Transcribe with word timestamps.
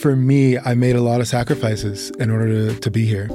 for 0.00 0.14
me, 0.14 0.58
I 0.58 0.74
made 0.74 0.96
a 0.96 1.00
lot 1.00 1.20
of 1.20 1.28
sacrifices 1.28 2.10
in 2.18 2.30
order 2.30 2.72
to, 2.72 2.80
to 2.80 2.90
be 2.90 3.06
here. 3.06 3.28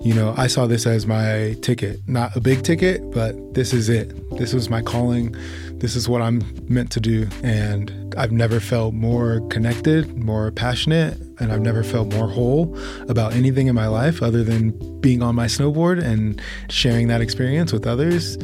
You 0.00 0.14
know, 0.14 0.34
I 0.36 0.46
saw 0.46 0.66
this 0.66 0.86
as 0.86 1.06
my 1.06 1.56
ticket, 1.60 2.00
not 2.06 2.34
a 2.36 2.40
big 2.40 2.62
ticket, 2.62 3.10
but 3.10 3.34
this 3.54 3.72
is 3.72 3.88
it. 3.88 4.12
This 4.36 4.52
was 4.52 4.70
my 4.70 4.80
calling. 4.80 5.34
This 5.72 5.96
is 5.96 6.08
what 6.08 6.22
I'm 6.22 6.42
meant 6.68 6.90
to 6.92 7.00
do. 7.00 7.26
And 7.42 8.14
I've 8.16 8.30
never 8.30 8.60
felt 8.60 8.94
more 8.94 9.40
connected, 9.48 10.16
more 10.16 10.50
passionate, 10.52 11.18
and 11.40 11.52
I've 11.52 11.62
never 11.62 11.82
felt 11.82 12.12
more 12.12 12.28
whole 12.28 12.76
about 13.08 13.32
anything 13.32 13.66
in 13.66 13.74
my 13.74 13.88
life 13.88 14.22
other 14.22 14.44
than 14.44 14.70
being 15.00 15.22
on 15.22 15.34
my 15.34 15.46
snowboard 15.46 16.02
and 16.02 16.40
sharing 16.68 17.08
that 17.08 17.20
experience 17.20 17.72
with 17.72 17.86
others. 17.86 18.36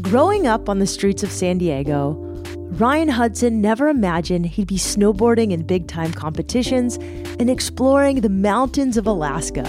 Growing 0.00 0.46
up 0.46 0.68
on 0.68 0.78
the 0.78 0.86
streets 0.86 1.22
of 1.22 1.30
San 1.30 1.58
Diego, 1.58 2.31
Ryan 2.76 3.08
Hudson 3.08 3.60
never 3.60 3.90
imagined 3.90 4.46
he'd 4.46 4.66
be 4.66 4.78
snowboarding 4.78 5.52
in 5.52 5.62
big 5.66 5.88
time 5.88 6.10
competitions 6.10 6.96
and 7.38 7.50
exploring 7.50 8.22
the 8.22 8.30
mountains 8.30 8.96
of 8.96 9.06
Alaska. 9.06 9.64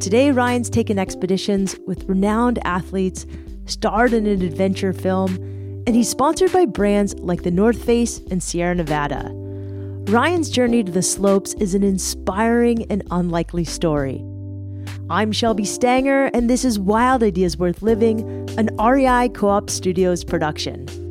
Today, 0.00 0.32
Ryan's 0.32 0.68
taken 0.68 0.98
expeditions 0.98 1.76
with 1.86 2.02
renowned 2.08 2.58
athletes, 2.66 3.24
starred 3.66 4.12
in 4.12 4.26
an 4.26 4.42
adventure 4.42 4.92
film, 4.92 5.36
and 5.86 5.94
he's 5.94 6.08
sponsored 6.08 6.50
by 6.50 6.66
brands 6.66 7.14
like 7.20 7.44
the 7.44 7.52
North 7.52 7.84
Face 7.84 8.20
and 8.32 8.42
Sierra 8.42 8.74
Nevada. 8.74 9.30
Ryan's 10.10 10.50
journey 10.50 10.82
to 10.82 10.90
the 10.90 11.02
slopes 11.02 11.54
is 11.54 11.72
an 11.72 11.84
inspiring 11.84 12.84
and 12.90 13.04
unlikely 13.12 13.64
story. 13.64 14.24
I'm 15.08 15.30
Shelby 15.30 15.64
Stanger, 15.64 16.24
and 16.34 16.50
this 16.50 16.64
is 16.64 16.80
Wild 16.80 17.22
Ideas 17.22 17.56
Worth 17.58 17.80
Living, 17.80 18.28
an 18.58 18.76
REI 18.76 19.28
Co 19.28 19.50
op 19.50 19.70
Studios 19.70 20.24
production. 20.24 21.03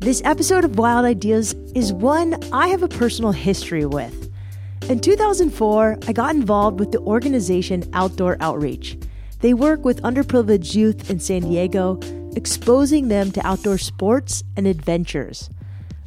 This 0.00 0.22
episode 0.24 0.64
of 0.64 0.78
Wild 0.78 1.04
Ideas 1.04 1.54
is 1.74 1.92
one 1.92 2.38
I 2.52 2.68
have 2.68 2.84
a 2.84 2.88
personal 2.88 3.32
history 3.32 3.84
with. 3.84 4.32
In 4.88 5.00
2004, 5.00 5.98
I 6.06 6.12
got 6.12 6.36
involved 6.36 6.78
with 6.78 6.92
the 6.92 7.00
organization 7.00 7.82
Outdoor 7.92 8.36
Outreach. 8.40 8.96
They 9.40 9.54
work 9.54 9.84
with 9.84 10.00
underprivileged 10.02 10.74
youth 10.76 11.10
in 11.10 11.18
San 11.18 11.42
Diego, 11.42 11.98
exposing 12.36 13.08
them 13.08 13.32
to 13.32 13.44
outdoor 13.44 13.76
sports 13.76 14.44
and 14.56 14.68
adventures. 14.68 15.50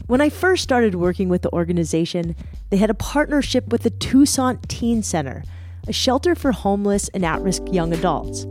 When 0.08 0.22
I 0.22 0.30
first 0.30 0.64
started 0.64 0.96
working 0.96 1.28
with 1.28 1.42
the 1.42 1.52
organization, 1.52 2.36
they 2.70 2.78
had 2.78 2.90
a 2.90 2.96
partnership 2.96 3.68
with 3.68 3.84
the 3.84 3.92
Toussaint 3.92 4.70
Teen 4.70 5.04
Center 5.04 5.44
a 5.88 5.94
shelter 5.94 6.36
for 6.36 6.52
homeless 6.52 7.10
and 7.10 7.26
at 7.26 7.42
risk 7.42 7.64
young 7.72 7.92
adults. 7.92 8.46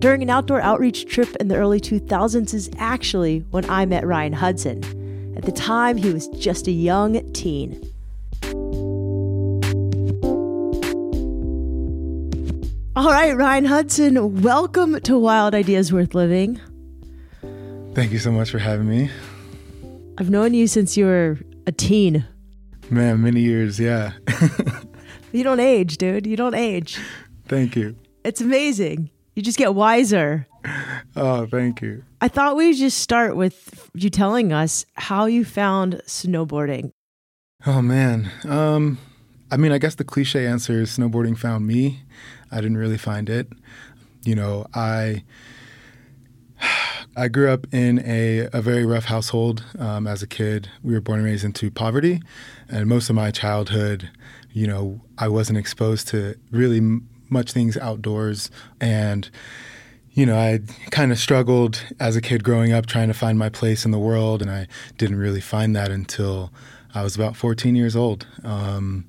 During 0.00 0.22
an 0.22 0.30
outdoor 0.30 0.62
outreach 0.62 1.04
trip 1.04 1.36
in 1.36 1.48
the 1.48 1.56
early 1.56 1.78
2000s 1.78 2.54
is 2.54 2.70
actually 2.78 3.40
when 3.50 3.68
I 3.68 3.84
met 3.84 4.06
Ryan 4.06 4.32
Hudson. 4.32 4.82
At 5.36 5.44
the 5.44 5.52
time, 5.52 5.98
he 5.98 6.10
was 6.10 6.26
just 6.28 6.66
a 6.66 6.72
young 6.72 7.30
teen. 7.34 7.78
All 12.96 13.10
right, 13.10 13.36
Ryan 13.36 13.66
Hudson, 13.66 14.42
welcome 14.42 15.00
to 15.02 15.18
Wild 15.18 15.54
Ideas 15.54 15.92
Worth 15.92 16.14
Living. 16.14 16.58
Thank 17.94 18.10
you 18.10 18.18
so 18.18 18.32
much 18.32 18.50
for 18.50 18.58
having 18.58 18.88
me. 18.88 19.10
I've 20.16 20.30
known 20.30 20.54
you 20.54 20.66
since 20.66 20.96
you 20.96 21.04
were 21.04 21.38
a 21.66 21.72
teen. 21.72 22.26
Man, 22.88 23.20
many 23.20 23.42
years, 23.42 23.78
yeah. 23.78 24.12
You 25.32 25.44
don't 25.44 25.60
age, 25.60 25.96
dude. 25.98 26.26
You 26.26 26.36
don't 26.36 26.54
age. 26.56 26.98
Thank 27.46 27.76
you. 27.76 27.94
It's 28.24 28.40
amazing. 28.40 29.10
You 29.34 29.42
just 29.42 29.58
get 29.58 29.74
wiser. 29.74 30.46
Oh, 31.16 31.46
thank 31.46 31.80
you. 31.80 32.04
I 32.20 32.28
thought 32.28 32.56
we'd 32.56 32.74
just 32.74 32.98
start 32.98 33.36
with 33.36 33.90
you 33.94 34.10
telling 34.10 34.52
us 34.52 34.84
how 34.94 35.26
you 35.26 35.44
found 35.44 36.02
snowboarding. 36.06 36.92
Oh 37.66 37.82
man. 37.82 38.30
Um 38.44 38.98
I 39.50 39.56
mean, 39.56 39.72
I 39.72 39.78
guess 39.78 39.96
the 39.96 40.04
cliche 40.04 40.46
answer 40.46 40.80
is 40.80 40.96
snowboarding 40.96 41.36
found 41.36 41.66
me. 41.66 42.02
I 42.52 42.56
didn't 42.56 42.76
really 42.76 42.98
find 42.98 43.28
it. 43.28 43.48
You 44.22 44.34
know, 44.34 44.66
I 44.74 45.24
I 47.16 47.28
grew 47.28 47.50
up 47.50 47.66
in 47.72 47.98
a, 48.06 48.48
a 48.52 48.62
very 48.62 48.86
rough 48.86 49.06
household 49.06 49.64
um, 49.78 50.06
as 50.06 50.22
a 50.22 50.28
kid. 50.28 50.68
We 50.82 50.94
were 50.94 51.00
born 51.00 51.18
and 51.18 51.26
raised 51.26 51.44
into 51.44 51.68
poverty, 51.70 52.22
and 52.68 52.86
most 52.86 53.10
of 53.10 53.16
my 53.16 53.32
childhood 53.32 54.10
you 54.52 54.66
know, 54.66 55.00
I 55.18 55.28
wasn't 55.28 55.58
exposed 55.58 56.08
to 56.08 56.34
really 56.50 56.78
m- 56.78 57.08
much 57.30 57.52
things 57.52 57.76
outdoors. 57.76 58.50
And, 58.80 59.28
you 60.12 60.26
know, 60.26 60.36
I 60.36 60.60
kind 60.90 61.12
of 61.12 61.18
struggled 61.18 61.82
as 61.98 62.16
a 62.16 62.20
kid 62.20 62.44
growing 62.44 62.72
up 62.72 62.86
trying 62.86 63.08
to 63.08 63.14
find 63.14 63.38
my 63.38 63.48
place 63.48 63.84
in 63.84 63.90
the 63.90 63.98
world. 63.98 64.42
And 64.42 64.50
I 64.50 64.66
didn't 64.98 65.18
really 65.18 65.40
find 65.40 65.74
that 65.76 65.90
until 65.90 66.52
I 66.94 67.02
was 67.02 67.14
about 67.14 67.36
14 67.36 67.76
years 67.76 67.94
old. 67.94 68.26
Um, 68.44 69.06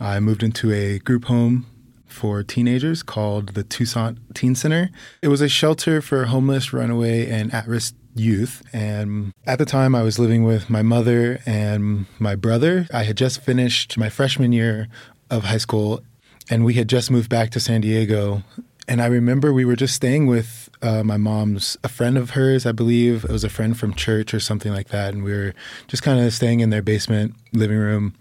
I 0.00 0.20
moved 0.20 0.42
into 0.42 0.72
a 0.72 0.98
group 0.98 1.26
home 1.26 1.66
for 2.06 2.42
teenagers 2.42 3.02
called 3.02 3.50
the 3.50 3.62
Toussaint 3.62 4.18
Teen 4.34 4.54
Center. 4.54 4.90
It 5.22 5.28
was 5.28 5.40
a 5.40 5.48
shelter 5.48 6.00
for 6.00 6.24
homeless, 6.24 6.72
runaway, 6.72 7.28
and 7.28 7.52
at 7.52 7.68
risk 7.68 7.94
youth. 8.14 8.62
And 8.72 9.32
at 9.46 9.58
the 9.58 9.64
time, 9.64 9.94
I 9.94 10.02
was 10.02 10.18
living 10.18 10.44
with 10.44 10.68
my 10.68 10.82
mother 10.82 11.40
and 11.46 12.06
my 12.18 12.34
brother. 12.34 12.86
I 12.92 13.04
had 13.04 13.16
just 13.16 13.40
finished 13.40 13.96
my 13.96 14.08
freshman 14.08 14.52
year 14.52 14.88
of 15.30 15.44
high 15.44 15.58
school, 15.58 16.02
and 16.50 16.64
we 16.64 16.74
had 16.74 16.88
just 16.88 17.10
moved 17.10 17.28
back 17.28 17.50
to 17.50 17.60
San 17.60 17.80
Diego. 17.80 18.42
And 18.86 19.02
I 19.02 19.06
remember 19.06 19.52
we 19.52 19.64
were 19.64 19.76
just 19.76 19.94
staying 19.94 20.26
with 20.26 20.70
uh, 20.80 21.02
my 21.02 21.16
mom's, 21.18 21.76
a 21.84 21.88
friend 21.88 22.16
of 22.16 22.30
hers, 22.30 22.64
I 22.64 22.72
believe. 22.72 23.24
It 23.24 23.30
was 23.30 23.44
a 23.44 23.50
friend 23.50 23.78
from 23.78 23.94
church 23.94 24.32
or 24.32 24.40
something 24.40 24.72
like 24.72 24.88
that. 24.88 25.12
And 25.12 25.22
we 25.22 25.32
were 25.32 25.54
just 25.88 26.02
kind 26.02 26.24
of 26.24 26.32
staying 26.32 26.60
in 26.60 26.70
their 26.70 26.82
basement 26.82 27.34
living 27.52 27.76
room. 27.76 28.14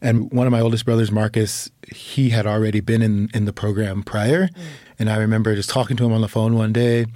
And 0.00 0.30
one 0.30 0.46
of 0.46 0.52
my 0.52 0.60
oldest 0.60 0.84
brothers, 0.84 1.10
Marcus, 1.10 1.70
he 1.92 2.30
had 2.30 2.46
already 2.46 2.80
been 2.80 3.02
in, 3.02 3.28
in 3.34 3.46
the 3.46 3.52
program 3.52 4.02
prior. 4.02 4.48
Mm. 4.48 4.62
And 4.98 5.10
I 5.10 5.16
remember 5.16 5.54
just 5.54 5.68
talking 5.68 5.96
to 5.98 6.04
him 6.04 6.12
on 6.12 6.22
the 6.22 6.28
phone 6.28 6.54
one 6.54 6.72
day, 6.72 7.06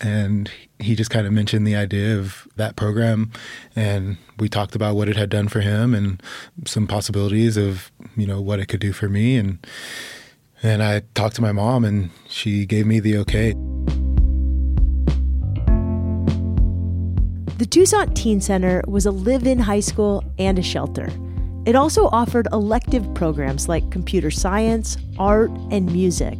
and 0.00 0.50
he 0.78 0.94
just 0.94 1.10
kind 1.10 1.26
of 1.26 1.32
mentioned 1.32 1.66
the 1.66 1.74
idea 1.74 2.18
of 2.18 2.46
that 2.56 2.76
program. 2.76 3.32
And 3.74 4.16
we 4.38 4.48
talked 4.48 4.76
about 4.76 4.94
what 4.94 5.08
it 5.08 5.16
had 5.16 5.28
done 5.28 5.48
for 5.48 5.60
him 5.60 5.94
and 5.94 6.22
some 6.66 6.86
possibilities 6.86 7.56
of, 7.56 7.90
you 8.16 8.26
know, 8.26 8.40
what 8.40 8.60
it 8.60 8.66
could 8.66 8.80
do 8.80 8.92
for 8.92 9.08
me. 9.08 9.36
And, 9.36 9.66
and 10.62 10.82
I 10.82 11.02
talked 11.14 11.34
to 11.36 11.42
my 11.42 11.52
mom, 11.52 11.84
and 11.84 12.10
she 12.28 12.64
gave 12.64 12.86
me 12.86 13.00
the 13.00 13.16
okay. 13.18 13.54
The 17.58 17.66
Toussaint 17.66 18.14
Teen 18.14 18.40
Center 18.40 18.82
was 18.86 19.06
a 19.06 19.10
live 19.10 19.46
in 19.46 19.58
high 19.58 19.80
school 19.80 20.22
and 20.38 20.58
a 20.58 20.62
shelter. 20.62 21.10
It 21.64 21.74
also 21.74 22.08
offered 22.12 22.46
elective 22.52 23.12
programs 23.14 23.68
like 23.68 23.90
computer 23.90 24.30
science, 24.30 24.96
art, 25.18 25.50
and 25.72 25.90
music. 25.90 26.38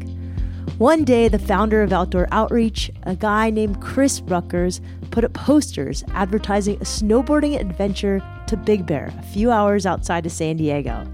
One 0.78 1.04
day, 1.04 1.28
the 1.28 1.38
founder 1.38 1.82
of 1.82 1.92
Outdoor 1.92 2.28
Outreach, 2.30 2.90
a 3.04 3.16
guy 3.16 3.48
named 3.48 3.80
Chris 3.80 4.20
Rutgers, 4.20 4.82
put 5.10 5.24
up 5.24 5.32
posters 5.32 6.04
advertising 6.08 6.76
a 6.76 6.84
snowboarding 6.84 7.58
adventure 7.58 8.20
to 8.46 8.58
Big 8.58 8.84
Bear, 8.84 9.10
a 9.18 9.22
few 9.22 9.50
hours 9.50 9.86
outside 9.86 10.26
of 10.26 10.32
San 10.32 10.58
Diego. 10.58 11.06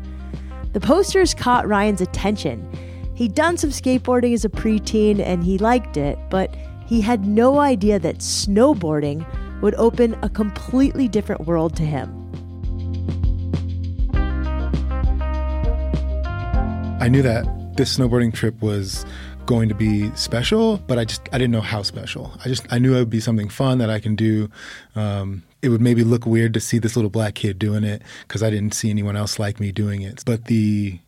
The 0.73 0.81
posters 0.81 1.33
caught 1.33 1.69
Ryan's 1.69 2.01
attention. 2.01 2.69
He'd 3.15 3.35
done 3.35 3.57
some 3.57 3.71
skateboarding 3.71 4.35
as 4.35 4.45
a 4.45 4.49
preteen 4.49 5.21
and 5.21 5.45
he 5.45 5.59
liked 5.59 5.97
it, 5.97 6.19
but 6.29 6.53
he 6.87 7.01
had 7.01 7.25
no 7.25 7.61
idea 7.61 8.01
that 8.01 8.19
snowboarding 8.19 9.25
would 9.63 9.75
open 9.77 10.19
a 10.23 10.29
completely 10.29 11.07
different 11.07 11.47
world 11.47 11.77
to 11.77 11.85
him. 11.85 12.19
I 17.01 17.09
knew 17.09 17.23
that 17.23 17.77
this 17.77 17.97
snowboarding 17.97 18.33
trip 18.35 18.61
was 18.61 19.07
going 19.47 19.69
to 19.69 19.75
be 19.75 20.11
special, 20.15 20.79
but 20.87 20.99
I 20.99 21.05
just 21.05 21.23
I 21.33 21.39
didn't 21.39 21.53
know 21.53 21.61
how 21.61 21.83
special. 21.83 22.33
I 22.45 22.49
just 22.49 22.67
I 22.73 22.79
knew 22.79 22.95
it 22.95 22.99
would 22.99 23.11
be 23.11 23.21
something 23.21 23.49
fun 23.49 23.79
that 23.79 23.91
I 23.91 24.01
can 24.01 24.17
do. 24.17 24.49
Um, 24.95 25.43
it 25.63 25.69
would 25.69 25.81
maybe 25.81 26.05
look 26.05 26.27
weird 26.27 26.55
to 26.55 26.61
see 26.61 26.79
this 26.79 26.97
little 26.97 27.11
black 27.11 27.35
kid 27.35 27.59
doing 27.59 27.85
it 27.85 28.03
because 28.27 28.43
I 28.43 28.51
didn't 28.51 28.75
see 28.75 28.91
anyone 28.91 29.17
else 29.17 29.39
like 29.39 29.61
me 29.61 29.73
doing 29.73 30.03
it. 30.03 30.23
But 30.27 30.47
the 30.47 30.99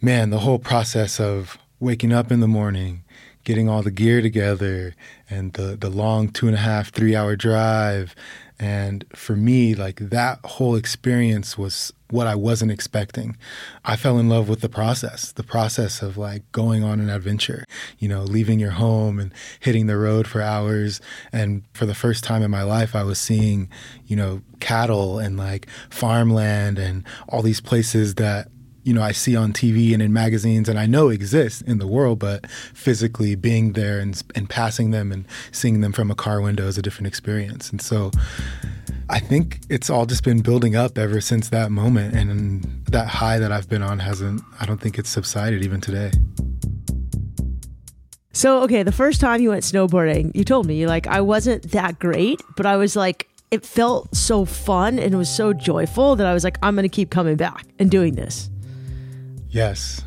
man, 0.00 0.30
the 0.30 0.40
whole 0.40 0.58
process 0.58 1.20
of 1.20 1.58
waking 1.80 2.12
up 2.12 2.32
in 2.32 2.40
the 2.40 2.48
morning, 2.48 3.04
getting 3.44 3.68
all 3.68 3.82
the 3.82 3.90
gear 3.90 4.20
together, 4.20 4.94
and 5.30 5.52
the 5.52 5.76
the 5.76 5.90
long 5.90 6.28
two 6.28 6.46
and 6.46 6.56
a 6.56 6.60
half 6.60 6.90
three 6.90 7.14
hour 7.14 7.36
drive, 7.36 8.14
and 8.58 9.04
for 9.14 9.36
me, 9.36 9.74
like 9.74 9.96
that 9.96 10.40
whole 10.44 10.74
experience 10.74 11.56
was 11.56 11.92
what 12.10 12.26
I 12.26 12.34
wasn't 12.34 12.70
expecting. 12.70 13.36
I 13.84 13.96
fell 13.96 14.18
in 14.18 14.28
love 14.28 14.48
with 14.48 14.60
the 14.60 14.68
process, 14.68 15.32
the 15.32 15.42
process 15.42 16.02
of 16.02 16.16
like 16.16 16.50
going 16.52 16.82
on 16.82 17.00
an 17.00 17.10
adventure, 17.10 17.64
you 17.98 18.08
know, 18.08 18.22
leaving 18.22 18.58
your 18.58 18.70
home 18.72 19.18
and 19.18 19.32
hitting 19.60 19.86
the 19.86 19.96
road 19.96 20.26
for 20.26 20.40
hours. 20.40 21.00
And 21.32 21.62
for 21.74 21.86
the 21.86 21.94
first 21.94 22.24
time 22.24 22.42
in 22.42 22.50
my 22.50 22.62
life, 22.62 22.96
I 22.96 23.02
was 23.02 23.18
seeing, 23.18 23.68
you 24.06 24.16
know, 24.16 24.42
cattle 24.60 25.18
and 25.18 25.36
like 25.36 25.68
farmland 25.90 26.78
and 26.78 27.04
all 27.28 27.42
these 27.42 27.60
places 27.60 28.14
that 28.16 28.48
you 28.84 28.94
know 28.94 29.02
I 29.02 29.12
see 29.12 29.36
on 29.36 29.52
TV 29.52 29.92
and 29.92 30.00
in 30.00 30.14
magazines 30.14 30.66
and 30.66 30.78
I 30.78 30.86
know 30.86 31.10
exist 31.10 31.60
in 31.62 31.76
the 31.76 31.86
world, 31.86 32.18
but 32.18 32.48
physically 32.50 33.34
being 33.34 33.74
there 33.74 34.00
and 34.00 34.20
and 34.34 34.48
passing 34.48 34.92
them 34.92 35.12
and 35.12 35.26
seeing 35.52 35.82
them 35.82 35.92
from 35.92 36.10
a 36.10 36.14
car 36.14 36.40
window 36.40 36.66
is 36.66 36.78
a 36.78 36.82
different 36.82 37.06
experience. 37.06 37.70
And 37.70 37.82
so 37.82 38.10
I 39.10 39.18
think 39.20 39.60
it's 39.70 39.88
all 39.88 40.04
just 40.04 40.22
been 40.22 40.40
building 40.40 40.76
up 40.76 40.98
ever 40.98 41.20
since 41.20 41.48
that 41.48 41.70
moment. 41.70 42.14
And 42.14 42.84
that 42.86 43.08
high 43.08 43.38
that 43.38 43.50
I've 43.50 43.68
been 43.68 43.82
on 43.82 43.98
hasn't, 43.98 44.42
I 44.60 44.66
don't 44.66 44.80
think 44.80 44.98
it's 44.98 45.08
subsided 45.08 45.64
even 45.64 45.80
today. 45.80 46.10
So, 48.32 48.62
okay, 48.62 48.82
the 48.82 48.92
first 48.92 49.20
time 49.20 49.40
you 49.40 49.48
went 49.48 49.64
snowboarding, 49.64 50.30
you 50.34 50.44
told 50.44 50.66
me, 50.66 50.86
like, 50.86 51.06
I 51.06 51.20
wasn't 51.22 51.72
that 51.72 51.98
great, 51.98 52.40
but 52.56 52.66
I 52.66 52.76
was 52.76 52.94
like, 52.94 53.28
it 53.50 53.64
felt 53.64 54.14
so 54.14 54.44
fun 54.44 54.98
and 54.98 55.14
it 55.14 55.16
was 55.16 55.34
so 55.34 55.52
joyful 55.52 56.16
that 56.16 56.26
I 56.26 56.34
was 56.34 56.44
like, 56.44 56.58
I'm 56.62 56.74
going 56.74 56.84
to 56.84 56.94
keep 56.94 57.10
coming 57.10 57.36
back 57.36 57.64
and 57.78 57.90
doing 57.90 58.14
this. 58.14 58.50
Yes. 59.48 60.04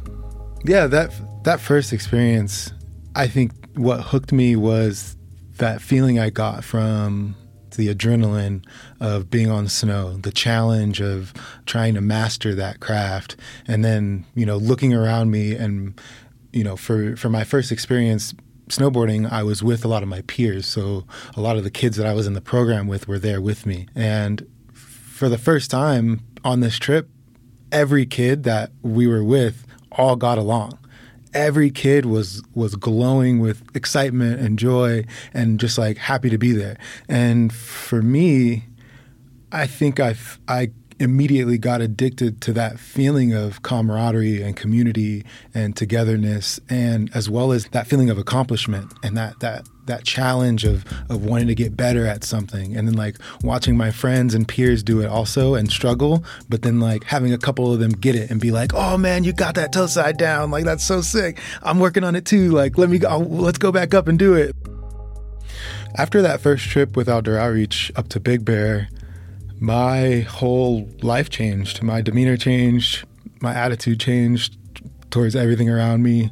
Yeah, 0.63 0.86
that 0.88 1.12
that 1.44 1.59
first 1.59 1.92
experience, 1.92 2.71
I 3.15 3.27
think 3.27 3.51
what 3.75 4.01
hooked 4.01 4.31
me 4.31 4.56
was 4.56 5.18
that 5.57 5.81
feeling 5.81 6.19
I 6.19 6.30
got 6.30 6.63
from 6.63 7.36
the 7.71 7.94
adrenaline 7.94 8.63
of 9.00 9.29
being 9.29 9.50
on 9.50 9.65
the 9.65 9.69
snow, 9.69 10.13
the 10.18 10.31
challenge 10.31 11.01
of 11.01 11.33
trying 11.65 11.94
to 11.95 12.01
master 12.01 12.56
that 12.56 12.79
craft, 12.79 13.35
and 13.68 13.83
then 13.83 14.25
you 14.35 14.45
know 14.45 14.57
looking 14.57 14.94
around 14.94 15.31
me 15.31 15.56
and 15.56 16.00
you 16.51 16.63
know 16.63 16.75
for 16.75 17.15
for 17.15 17.29
my 17.29 17.44
first 17.44 17.71
experience 17.71 18.33
snowboarding, 18.69 19.29
I 19.29 19.44
was 19.44 19.62
with 19.62 19.83
a 19.83 19.88
lot 19.88 20.03
of 20.03 20.09
my 20.09 20.21
peers, 20.21 20.65
so 20.65 21.06
a 21.35 21.41
lot 21.41 21.57
of 21.57 21.63
the 21.63 21.71
kids 21.71 21.97
that 21.97 22.07
I 22.07 22.13
was 22.13 22.25
in 22.25 22.33
the 22.33 22.41
program 22.41 22.88
with 22.88 23.07
were 23.07 23.19
there 23.19 23.41
with 23.41 23.65
me, 23.65 23.88
and 23.95 24.47
for 24.73 25.29
the 25.29 25.38
first 25.38 25.69
time 25.69 26.21
on 26.44 26.62
this 26.62 26.79
trip, 26.79 27.09
every 27.71 28.06
kid 28.06 28.44
that 28.44 28.71
we 28.81 29.07
were 29.07 29.23
with 29.23 29.65
all 29.91 30.15
got 30.15 30.38
along 30.38 30.77
every 31.33 31.72
kid 31.72 32.06
was 32.06 32.44
was 32.54 32.75
glowing 32.75 33.39
with 33.39 33.63
excitement 33.75 34.39
and 34.39 34.57
joy 34.60 35.06
and 35.33 35.60
just 35.60 35.78
like 35.78 35.98
happy 35.98 36.30
to 36.30 36.38
be 36.38 36.51
there. 36.51 36.78
And 37.07 37.54
for 37.54 38.01
me, 38.01 38.66
I 39.51 39.68
think 39.68 40.00
I 40.00 40.16
I 40.48 40.72
immediately 41.00 41.57
got 41.57 41.81
addicted 41.81 42.42
to 42.42 42.54
that 42.54 42.80
feeling 42.80 43.33
of 43.33 43.63
camaraderie 43.63 44.42
and 44.42 44.56
community 44.56 45.25
and 45.54 45.75
togetherness 45.75 46.60
and 46.69 47.10
as 47.16 47.28
well 47.28 47.51
as 47.51 47.66
that 47.69 47.88
feeling 47.88 48.12
of 48.12 48.19
accomplishment 48.19 48.94
and 49.04 49.18
that 49.18 49.39
that 49.39 49.68
that 49.86 50.04
challenge 50.04 50.63
of 50.63 50.86
of 51.10 51.25
wanting 51.25 51.48
to 51.48 51.56
get 51.56 51.75
better 51.75 52.06
at 52.06 52.24
something 52.24 52.75
and 52.75 52.88
then 52.88 52.95
like 52.95 53.18
watching 53.44 53.75
my 53.75 53.92
friends 53.92 54.33
and 54.33 54.48
peers 54.48 54.83
do 54.83 55.01
it 55.01 55.07
also 55.07 55.56
and 55.56 55.72
struggle 55.72 56.24
but 56.50 56.62
then 56.62 56.80
like 56.80 57.04
having 57.04 57.33
a 57.33 57.38
couple 57.38 57.74
of 57.74 57.80
them 57.80 57.92
get 57.92 58.16
it 58.16 58.30
and 58.30 58.39
be 58.39 58.51
like 58.51 58.74
oh 58.74 58.98
man 58.98 59.24
you 59.24 59.33
got 59.33 59.56
that 59.56 59.74
toe 59.74 59.88
side 59.88 60.18
down 60.18 60.51
like 60.51 60.66
that's 60.66 60.83
so 60.83 61.01
sick 61.01 61.39
i'm 61.63 61.80
working 61.80 62.04
on 62.04 62.16
it 62.16 62.25
too 62.25 62.51
like 62.51 62.78
let 62.78 62.89
me 62.89 63.00
go 63.00 63.18
let's 63.18 63.57
go 63.57 63.72
back 63.72 63.94
up 63.94 64.07
and 64.07 64.19
do 64.19 64.33
it 64.33 64.56
after 65.98 66.22
that 66.22 66.39
first 66.39 66.66
trip 66.66 66.95
with 66.95 67.10
outdoor 67.10 67.38
outreach 67.38 67.92
up 67.95 68.07
to 68.07 68.19
big 68.19 68.45
bear 68.45 68.88
my 69.62 70.22
whole 70.22 70.89
life 71.04 71.30
changed. 71.30 71.83
My 71.83 72.01
demeanor 72.01 72.36
changed. 72.36 73.06
My 73.42 73.54
attitude 73.54 74.00
changed 74.00 74.57
towards 75.12 75.36
everything 75.36 75.69
around 75.69 76.01
me. 76.01 76.31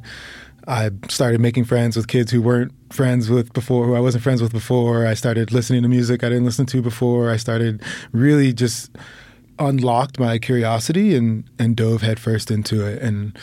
I 0.68 0.90
started 1.10 1.40
making 1.40 1.66
friends 1.66 1.96
with 1.96 2.07
kids 2.07 2.31
who 2.31 2.42
weren't 2.42 2.74
friends 2.89 3.30
with 3.30 3.53
before, 3.53 3.86
who 3.86 3.95
I 3.95 4.00
wasn't 4.00 4.24
friends 4.24 4.41
with 4.41 4.51
before. 4.51 5.06
I 5.06 5.13
started 5.13 5.51
listening 5.51 5.83
to 5.83 5.88
music 5.88 6.24
I 6.24 6.30
didn't 6.30 6.45
listen 6.45 6.65
to 6.68 6.81
before. 6.81 7.30
I 7.30 7.38
started 7.38 7.81
really 8.12 8.53
just 8.53 8.91
unlocked 9.59 10.19
my 10.19 10.38
curiosity 10.39 11.15
and, 11.15 11.44
and 11.59 11.75
dove 11.75 12.01
headfirst 12.01 12.50
into 12.50 12.86
it. 12.86 13.01
And 13.01 13.38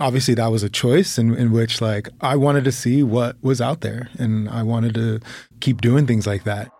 obviously 0.00 0.34
that 0.34 0.48
was 0.48 0.62
a 0.62 0.70
choice 0.70 1.18
in, 1.18 1.34
in 1.34 1.52
which 1.52 1.80
like 1.80 2.08
I 2.20 2.36
wanted 2.36 2.64
to 2.64 2.72
see 2.72 3.02
what 3.02 3.36
was 3.42 3.60
out 3.60 3.82
there 3.82 4.08
and 4.18 4.48
I 4.48 4.62
wanted 4.62 4.94
to 4.94 5.20
keep 5.60 5.80
doing 5.80 6.06
things 6.06 6.26
like 6.26 6.44
that. 6.44 6.72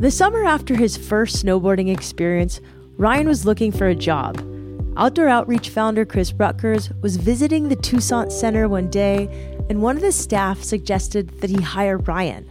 The 0.00 0.10
summer 0.10 0.44
after 0.44 0.74
his 0.74 0.96
first 0.96 1.44
snowboarding 1.44 1.88
experience, 1.88 2.60
Ryan 2.96 3.28
was 3.28 3.46
looking 3.46 3.70
for 3.70 3.86
a 3.86 3.94
job. 3.94 4.51
Outdoor 4.94 5.28
Outreach 5.28 5.70
founder 5.70 6.04
Chris 6.04 6.34
Rutgers 6.34 6.90
was 7.00 7.16
visiting 7.16 7.68
the 7.68 7.76
Toussaint 7.76 8.30
Center 8.30 8.68
one 8.68 8.90
day, 8.90 9.26
and 9.70 9.80
one 9.80 9.96
of 9.96 10.02
the 10.02 10.12
staff 10.12 10.62
suggested 10.62 11.40
that 11.40 11.48
he 11.48 11.62
hire 11.62 11.96
Ryan. 11.96 12.46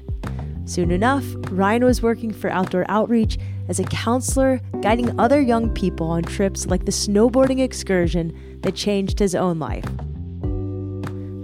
Soon 0.65 0.89
enough, 0.89 1.23
Ryan 1.51 1.85
was 1.85 2.01
working 2.01 2.33
for 2.33 2.49
Outdoor 2.49 2.85
Outreach 2.89 3.38
as 3.69 3.79
a 3.79 3.83
counselor, 3.83 4.59
guiding 4.81 5.19
other 5.19 5.39
young 5.39 5.69
people 5.69 6.07
on 6.07 6.23
trips 6.23 6.65
like 6.65 6.85
the 6.85 6.91
snowboarding 6.91 7.59
excursion 7.61 8.59
that 8.61 8.73
changed 8.73 9.19
his 9.19 9.35
own 9.35 9.59
life. 9.59 9.85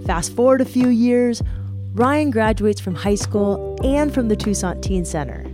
Fast 0.04 0.34
forward 0.34 0.60
a 0.60 0.64
few 0.64 0.88
years, 0.88 1.42
Ryan 1.92 2.32
graduates 2.32 2.80
from 2.80 2.96
high 2.96 3.14
school 3.14 3.76
and 3.84 4.12
from 4.12 4.26
the 4.28 4.36
Toussaint 4.36 4.82
Teen 4.82 5.04
Center. 5.04 5.47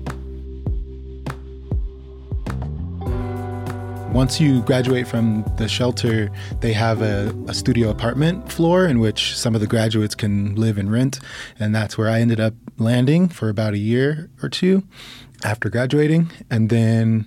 Once 4.14 4.40
you 4.40 4.62
graduate 4.62 5.08
from 5.08 5.44
the 5.56 5.66
shelter, 5.66 6.30
they 6.60 6.72
have 6.72 7.02
a, 7.02 7.34
a, 7.48 7.52
studio 7.52 7.90
apartment 7.90 8.50
floor 8.50 8.86
in 8.86 9.00
which 9.00 9.36
some 9.36 9.56
of 9.56 9.60
the 9.60 9.66
graduates 9.66 10.14
can 10.14 10.54
live 10.54 10.78
and 10.78 10.92
rent. 10.92 11.18
And 11.58 11.74
that's 11.74 11.98
where 11.98 12.08
I 12.08 12.20
ended 12.20 12.38
up 12.38 12.54
landing 12.78 13.28
for 13.28 13.48
about 13.48 13.74
a 13.74 13.78
year 13.78 14.30
or 14.40 14.48
two 14.48 14.84
after 15.42 15.68
graduating. 15.68 16.30
And 16.48 16.70
then 16.70 17.26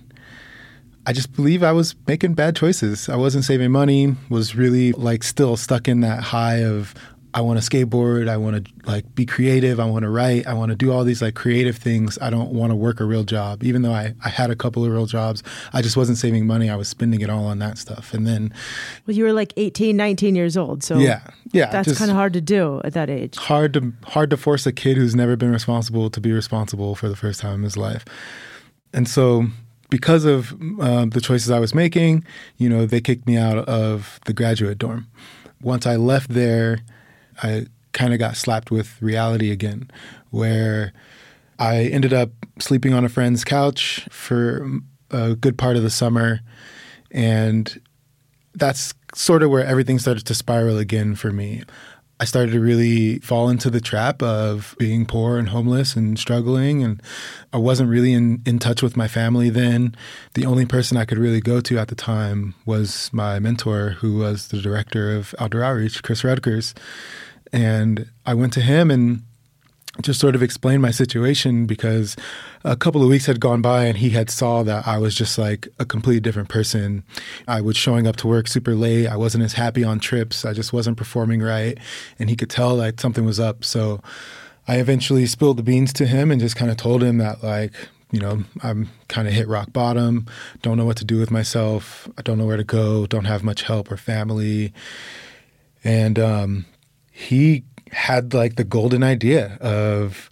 I 1.04 1.12
just 1.12 1.34
believe 1.34 1.62
I 1.62 1.72
was 1.72 1.94
making 2.06 2.32
bad 2.32 2.56
choices. 2.56 3.10
I 3.10 3.16
wasn't 3.16 3.44
saving 3.44 3.70
money, 3.70 4.16
was 4.30 4.56
really 4.56 4.92
like 4.92 5.22
still 5.22 5.58
stuck 5.58 5.88
in 5.88 6.00
that 6.00 6.22
high 6.22 6.64
of 6.64 6.94
I 7.34 7.40
want 7.42 7.62
to 7.62 7.70
skateboard. 7.70 8.28
I 8.28 8.36
want 8.36 8.64
to 8.64 8.72
like 8.86 9.14
be 9.14 9.26
creative. 9.26 9.78
I 9.78 9.84
want 9.84 10.04
to 10.04 10.10
write. 10.10 10.46
I 10.46 10.54
want 10.54 10.70
to 10.70 10.76
do 10.76 10.90
all 10.90 11.04
these 11.04 11.20
like 11.20 11.34
creative 11.34 11.76
things. 11.76 12.18
I 12.20 12.30
don't 12.30 12.52
want 12.52 12.70
to 12.70 12.76
work 12.76 13.00
a 13.00 13.04
real 13.04 13.24
job. 13.24 13.62
Even 13.62 13.82
though 13.82 13.92
I, 13.92 14.14
I 14.24 14.30
had 14.30 14.50
a 14.50 14.56
couple 14.56 14.84
of 14.84 14.90
real 14.90 15.06
jobs, 15.06 15.42
I 15.72 15.82
just 15.82 15.96
wasn't 15.96 16.18
saving 16.18 16.46
money. 16.46 16.70
I 16.70 16.76
was 16.76 16.88
spending 16.88 17.20
it 17.20 17.28
all 17.28 17.44
on 17.44 17.58
that 17.58 17.76
stuff. 17.76 18.14
And 18.14 18.26
then. 18.26 18.52
Well, 19.06 19.16
you 19.16 19.24
were 19.24 19.32
like 19.32 19.52
18, 19.56 19.96
19 19.96 20.34
years 20.34 20.56
old. 20.56 20.82
So 20.82 20.98
yeah, 20.98 21.20
yeah. 21.52 21.70
That's 21.70 21.98
kind 21.98 22.10
of 22.10 22.16
hard 22.16 22.32
to 22.32 22.40
do 22.40 22.80
at 22.84 22.94
that 22.94 23.10
age. 23.10 23.36
Hard 23.36 23.74
to, 23.74 23.92
hard 24.04 24.30
to 24.30 24.36
force 24.36 24.66
a 24.66 24.72
kid 24.72 24.96
who's 24.96 25.14
never 25.14 25.36
been 25.36 25.52
responsible 25.52 26.08
to 26.10 26.20
be 26.20 26.32
responsible 26.32 26.94
for 26.94 27.08
the 27.08 27.16
first 27.16 27.40
time 27.40 27.56
in 27.56 27.62
his 27.62 27.76
life. 27.76 28.04
And 28.94 29.06
so 29.06 29.46
because 29.90 30.24
of 30.24 30.52
uh, 30.80 31.06
the 31.06 31.20
choices 31.20 31.50
I 31.50 31.58
was 31.58 31.74
making, 31.74 32.24
you 32.56 32.68
know, 32.68 32.86
they 32.86 33.00
kicked 33.00 33.26
me 33.26 33.36
out 33.36 33.58
of 33.68 34.20
the 34.24 34.32
graduate 34.32 34.78
dorm. 34.78 35.08
Once 35.60 35.86
I 35.86 35.96
left 35.96 36.30
there, 36.30 36.78
I 37.42 37.66
kind 37.92 38.12
of 38.12 38.18
got 38.18 38.36
slapped 38.36 38.70
with 38.70 39.00
reality 39.00 39.50
again, 39.50 39.90
where 40.30 40.92
I 41.58 41.84
ended 41.84 42.12
up 42.12 42.30
sleeping 42.58 42.94
on 42.94 43.04
a 43.04 43.08
friend's 43.08 43.44
couch 43.44 44.06
for 44.10 44.68
a 45.10 45.34
good 45.34 45.58
part 45.58 45.76
of 45.76 45.82
the 45.82 45.90
summer. 45.90 46.40
And 47.10 47.80
that's 48.54 48.94
sort 49.14 49.42
of 49.42 49.50
where 49.50 49.64
everything 49.64 49.98
started 49.98 50.26
to 50.26 50.34
spiral 50.34 50.78
again 50.78 51.14
for 51.14 51.32
me. 51.32 51.62
I 52.20 52.24
started 52.24 52.50
to 52.50 52.60
really 52.60 53.20
fall 53.20 53.48
into 53.48 53.70
the 53.70 53.80
trap 53.80 54.22
of 54.24 54.74
being 54.76 55.06
poor 55.06 55.38
and 55.38 55.48
homeless 55.48 55.94
and 55.94 56.18
struggling. 56.18 56.82
And 56.82 57.00
I 57.52 57.58
wasn't 57.58 57.90
really 57.90 58.12
in, 58.12 58.42
in 58.44 58.58
touch 58.58 58.82
with 58.82 58.96
my 58.96 59.06
family 59.06 59.50
then. 59.50 59.94
The 60.34 60.44
only 60.44 60.66
person 60.66 60.96
I 60.96 61.04
could 61.04 61.18
really 61.18 61.40
go 61.40 61.60
to 61.60 61.78
at 61.78 61.88
the 61.88 61.94
time 61.94 62.54
was 62.66 63.08
my 63.12 63.38
mentor, 63.38 63.90
who 63.90 64.18
was 64.18 64.48
the 64.48 64.60
director 64.60 65.14
of 65.14 65.32
Outdoor 65.38 65.62
Outreach, 65.62 66.02
Chris 66.02 66.24
Rutgers. 66.24 66.74
And 67.52 68.08
I 68.26 68.34
went 68.34 68.52
to 68.54 68.60
him 68.60 68.90
and 68.90 69.22
just 70.00 70.20
sort 70.20 70.34
of 70.34 70.42
explained 70.42 70.82
my 70.82 70.90
situation 70.90 71.66
because 71.66 72.16
a 72.64 72.76
couple 72.76 73.02
of 73.02 73.08
weeks 73.08 73.26
had 73.26 73.40
gone 73.40 73.60
by 73.60 73.84
and 73.84 73.98
he 73.98 74.10
had 74.10 74.30
saw 74.30 74.62
that 74.62 74.86
I 74.86 74.98
was 74.98 75.14
just 75.14 75.38
like 75.38 75.68
a 75.78 75.84
completely 75.84 76.20
different 76.20 76.48
person. 76.48 77.02
I 77.48 77.60
was 77.60 77.76
showing 77.76 78.06
up 78.06 78.16
to 78.16 78.28
work 78.28 78.46
super 78.46 78.74
late. 78.74 79.08
I 79.08 79.16
wasn't 79.16 79.44
as 79.44 79.54
happy 79.54 79.82
on 79.82 79.98
trips. 79.98 80.44
I 80.44 80.52
just 80.52 80.72
wasn't 80.72 80.96
performing 80.96 81.40
right. 81.40 81.78
And 82.18 82.30
he 82.30 82.36
could 82.36 82.50
tell 82.50 82.76
that 82.76 83.00
something 83.00 83.24
was 83.24 83.40
up. 83.40 83.64
So 83.64 84.00
I 84.68 84.76
eventually 84.76 85.26
spilled 85.26 85.56
the 85.56 85.62
beans 85.62 85.92
to 85.94 86.06
him 86.06 86.30
and 86.30 86.40
just 86.40 86.56
kind 86.56 86.70
of 86.70 86.76
told 86.76 87.02
him 87.02 87.18
that 87.18 87.42
like, 87.42 87.72
you 88.12 88.20
know, 88.20 88.44
I'm 88.62 88.88
kind 89.08 89.26
of 89.26 89.34
hit 89.34 89.48
rock 89.48 89.72
bottom, 89.72 90.26
don't 90.62 90.76
know 90.76 90.84
what 90.84 90.96
to 90.98 91.04
do 91.04 91.18
with 91.18 91.30
myself. 91.30 92.08
I 92.16 92.22
don't 92.22 92.38
know 92.38 92.46
where 92.46 92.56
to 92.56 92.64
go, 92.64 93.06
don't 93.06 93.24
have 93.24 93.42
much 93.42 93.62
help 93.62 93.90
or 93.90 93.96
family. 93.96 94.72
And 95.84 96.18
um, 96.18 96.66
he 97.18 97.64
had 97.90 98.32
like 98.32 98.54
the 98.54 98.62
golden 98.62 99.02
idea 99.02 99.58
of 99.60 100.30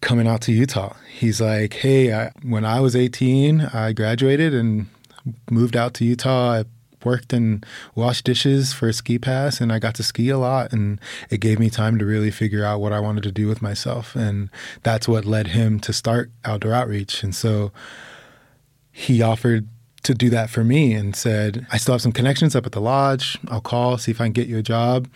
coming 0.00 0.26
out 0.26 0.40
to 0.40 0.52
Utah. 0.52 0.96
He's 1.12 1.42
like, 1.42 1.74
hey, 1.74 2.14
I, 2.14 2.32
when 2.42 2.64
I 2.64 2.80
was 2.80 2.96
18, 2.96 3.60
I 3.60 3.92
graduated 3.92 4.54
and 4.54 4.86
moved 5.50 5.76
out 5.76 5.92
to 5.94 6.06
Utah. 6.06 6.52
I 6.52 6.64
worked 7.04 7.34
and 7.34 7.66
washed 7.94 8.24
dishes 8.24 8.72
for 8.72 8.88
a 8.88 8.94
ski 8.94 9.18
pass 9.18 9.60
and 9.60 9.70
I 9.70 9.78
got 9.78 9.94
to 9.96 10.02
ski 10.02 10.30
a 10.30 10.38
lot 10.38 10.72
and 10.72 10.98
it 11.28 11.40
gave 11.40 11.58
me 11.58 11.68
time 11.68 11.98
to 11.98 12.06
really 12.06 12.30
figure 12.30 12.64
out 12.64 12.80
what 12.80 12.94
I 12.94 13.00
wanted 13.00 13.24
to 13.24 13.32
do 13.32 13.46
with 13.46 13.60
myself 13.60 14.16
and 14.16 14.48
that's 14.82 15.06
what 15.06 15.26
led 15.26 15.48
him 15.48 15.80
to 15.80 15.92
start 15.92 16.30
outdoor 16.46 16.72
outreach 16.72 17.22
and 17.22 17.34
so 17.34 17.72
he 18.90 19.20
offered 19.20 19.68
to 20.02 20.14
do 20.14 20.30
that 20.30 20.50
for 20.50 20.64
me 20.64 20.92
and 20.94 21.14
said, 21.14 21.66
I 21.70 21.76
still 21.76 21.94
have 21.94 22.02
some 22.02 22.12
connections 22.12 22.56
up 22.56 22.66
at 22.66 22.72
the 22.72 22.80
lodge. 22.80 23.38
I'll 23.48 23.60
call, 23.60 23.98
see 23.98 24.10
if 24.10 24.20
I 24.20 24.24
can 24.24 24.32
get 24.32 24.48
you 24.48 24.58
a 24.58 24.62
job. 24.62 25.08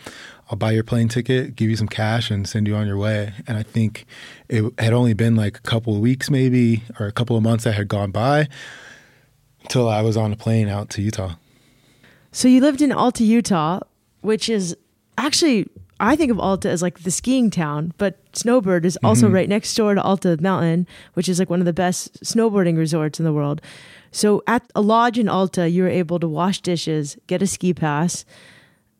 I'll 0.49 0.57
buy 0.57 0.71
your 0.71 0.83
plane 0.83 1.09
ticket, 1.09 1.55
give 1.55 1.69
you 1.69 1.75
some 1.75 1.89
cash, 1.89 2.31
and 2.31 2.47
send 2.47 2.67
you 2.67 2.75
on 2.75 2.87
your 2.87 2.97
way. 2.97 3.33
And 3.47 3.57
I 3.57 3.63
think 3.63 4.05
it 4.47 4.63
had 4.79 4.93
only 4.93 5.13
been 5.13 5.35
like 5.35 5.57
a 5.57 5.61
couple 5.61 5.93
of 5.93 5.99
weeks, 5.99 6.29
maybe, 6.29 6.83
or 6.99 7.07
a 7.07 7.11
couple 7.11 7.35
of 7.35 7.43
months 7.43 7.65
that 7.65 7.73
had 7.73 7.89
gone 7.89 8.11
by 8.11 8.47
until 9.63 9.89
I 9.89 10.01
was 10.01 10.15
on 10.15 10.31
a 10.31 10.37
plane 10.37 10.69
out 10.69 10.89
to 10.91 11.01
Utah. 11.01 11.35
So 12.31 12.47
you 12.47 12.61
lived 12.61 12.81
in 12.81 12.93
Alta, 12.93 13.25
Utah, 13.25 13.81
which 14.21 14.47
is 14.47 14.75
actually 15.17 15.67
I 15.99 16.15
think 16.15 16.31
of 16.31 16.39
Alta 16.39 16.69
as 16.69 16.81
like 16.81 16.99
the 16.99 17.11
skiing 17.11 17.49
town, 17.49 17.93
but 17.97 18.19
Snowbird 18.33 18.85
is 18.85 18.97
also 19.03 19.25
mm-hmm. 19.25 19.35
right 19.35 19.49
next 19.49 19.73
door 19.73 19.95
to 19.95 20.01
Alta 20.01 20.37
Mountain, 20.39 20.87
which 21.15 21.27
is 21.27 21.39
like 21.39 21.49
one 21.49 21.59
of 21.59 21.65
the 21.65 21.73
best 21.73 22.23
snowboarding 22.23 22.77
resorts 22.77 23.19
in 23.19 23.25
the 23.25 23.33
world. 23.33 23.61
So 24.17 24.41
at 24.47 24.63
a 24.73 24.81
lodge 24.81 25.19
in 25.19 25.29
Alta, 25.29 25.69
you 25.69 25.83
were 25.83 25.89
able 25.89 26.17
to 26.17 26.27
wash 26.27 26.59
dishes, 26.59 27.19
get 27.27 27.43
a 27.43 27.45
ski 27.45 27.71
pass, 27.71 28.25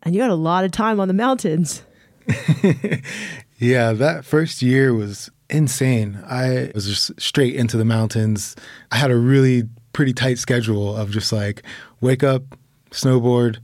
and 0.04 0.14
you 0.14 0.22
had 0.22 0.30
a 0.30 0.36
lot 0.36 0.64
of 0.64 0.70
time 0.70 1.00
on 1.00 1.08
the 1.08 1.14
mountains. 1.16 1.82
yeah, 3.58 3.94
that 3.94 4.26
first 4.26 4.62
year 4.62 4.94
was 4.94 5.32
insane. 5.50 6.24
I 6.30 6.72
was 6.76 6.86
just 6.86 7.20
straight 7.20 7.56
into 7.56 7.78
the 7.78 7.84
mountains. 7.84 8.56
I 8.92 8.98
had 8.98 9.10
a 9.10 9.18
really 9.18 9.64
pretty 9.92 10.14
tight 10.14 10.38
schedule 10.38 10.96
of 10.96 11.10
just 11.10 11.34
like 11.34 11.64
wake 12.00 12.24
up, 12.24 12.56
snowboard, 12.92 13.58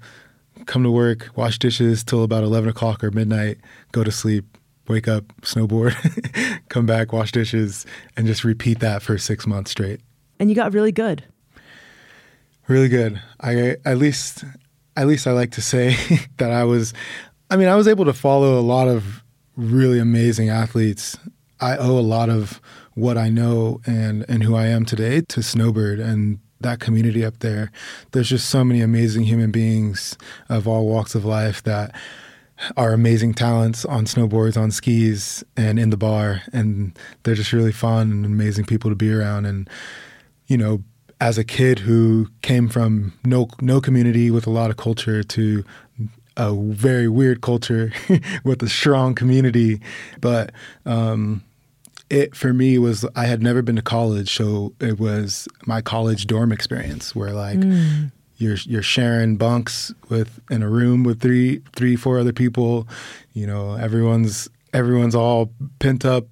come 0.66 0.82
to 0.82 0.90
work, 0.90 1.30
wash 1.36 1.60
dishes 1.60 2.04
till 2.04 2.24
about 2.24 2.44
11 2.44 2.68
o'clock 2.68 3.04
or 3.04 3.12
midnight, 3.12 3.60
go 3.92 4.04
to 4.04 4.12
sleep, 4.12 4.58
wake 4.88 5.08
up, 5.08 5.26
snowboard, 5.44 5.94
come 6.70 6.88
back, 6.88 7.14
wash 7.14 7.32
dishes, 7.32 7.86
and 8.18 8.26
just 8.26 8.44
repeat 8.44 8.80
that 8.80 9.04
for 9.04 9.20
six 9.20 9.46
months 9.46 9.70
straight. 9.70 10.02
And 10.40 10.50
you 10.50 10.56
got 10.56 10.74
really 10.74 10.92
good. 10.92 11.24
Really 12.68 12.90
good. 12.90 13.22
I 13.40 13.78
at 13.86 13.98
least 13.98 14.46
at 14.96 15.08
least 15.08 15.28
I 15.28 15.32
like 15.32 15.52
to 15.52 15.62
say 15.62 15.96
that 16.38 16.52
I 16.52 16.64
was 16.64 16.94
I 17.50 17.58
mean, 17.58 17.68
I 17.68 17.76
was 17.76 17.88
able 17.88 18.06
to 18.06 18.14
follow 18.14 18.60
a 18.60 18.62
lot 18.62 18.88
of 18.88 19.24
really 19.56 20.00
amazing 20.00 20.50
athletes. 20.50 21.18
I 21.60 21.78
owe 21.78 21.98
a 21.98 22.02
lot 22.02 22.30
of 22.30 22.62
what 22.94 23.18
I 23.18 23.30
know 23.30 23.82
and 23.86 24.26
and 24.28 24.44
who 24.44 24.56
I 24.56 24.68
am 24.68 24.86
today 24.86 25.22
to 25.22 25.44
Snowbird 25.44 26.00
and 26.00 26.40
that 26.62 26.80
community 26.80 27.24
up 27.24 27.40
there. 27.40 27.72
There's 28.12 28.30
just 28.30 28.50
so 28.50 28.64
many 28.64 28.82
amazing 28.82 29.24
human 29.24 29.52
beings 29.52 30.18
of 30.50 30.68
all 30.68 30.88
walks 30.88 31.14
of 31.16 31.26
life 31.26 31.62
that 31.64 31.94
are 32.78 32.94
amazing 32.94 33.34
talents 33.34 33.86
on 33.86 34.06
snowboards, 34.06 34.58
on 34.58 34.72
skis, 34.72 35.44
and 35.58 35.78
in 35.78 35.90
the 35.90 35.98
bar. 35.98 36.42
And 36.52 36.98
they're 37.24 37.36
just 37.36 37.54
really 37.54 37.72
fun 37.72 38.12
and 38.12 38.26
amazing 38.26 38.66
people 38.66 38.90
to 38.90 38.96
be 38.96 39.12
around. 39.12 39.46
And, 39.46 39.70
you 40.48 40.58
know, 40.58 40.84
as 41.24 41.38
a 41.38 41.44
kid 41.46 41.80
who 41.80 42.28
came 42.42 42.68
from 42.68 43.14
no 43.24 43.48
no 43.62 43.80
community 43.80 44.30
with 44.30 44.46
a 44.46 44.50
lot 44.50 44.70
of 44.70 44.76
culture 44.76 45.24
to 45.24 45.64
a 46.36 46.54
very 46.54 47.08
weird 47.08 47.40
culture 47.40 47.94
with 48.44 48.62
a 48.62 48.68
strong 48.68 49.16
community, 49.16 49.80
but 50.20 50.52
um, 50.86 51.42
it 52.10 52.36
for 52.36 52.54
me 52.54 52.78
was 52.78 53.06
I 53.16 53.24
had 53.24 53.42
never 53.42 53.62
been 53.62 53.78
to 53.78 53.82
college, 53.82 54.36
so 54.36 54.74
it 54.82 55.00
was 55.00 55.48
my 55.66 55.80
college 55.82 56.28
dorm 56.28 56.52
experience 56.52 57.16
where 57.16 57.32
like 57.32 57.60
mm. 57.60 58.12
you're 58.36 58.58
you're 58.66 58.84
sharing 58.84 59.38
bunks 59.38 59.94
with 60.10 60.42
in 60.52 60.62
a 60.62 60.68
room 60.68 61.06
with 61.06 61.22
three 61.22 61.62
three 61.74 61.96
four 61.96 62.20
other 62.20 62.34
people. 62.34 62.86
You 63.32 63.48
know, 63.48 63.76
everyone's 63.76 64.50
everyone's 64.74 65.16
all 65.16 65.54
pent 65.80 66.04
up. 66.04 66.26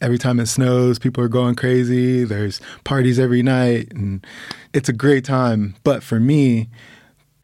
Every 0.00 0.18
time 0.18 0.38
it 0.38 0.46
snows, 0.46 0.98
people 0.98 1.24
are 1.24 1.28
going 1.28 1.56
crazy. 1.56 2.24
There's 2.24 2.60
parties 2.84 3.18
every 3.18 3.42
night, 3.42 3.92
and 3.92 4.24
it's 4.72 4.88
a 4.88 4.92
great 4.92 5.24
time. 5.24 5.74
But 5.82 6.02
for 6.02 6.20
me, 6.20 6.68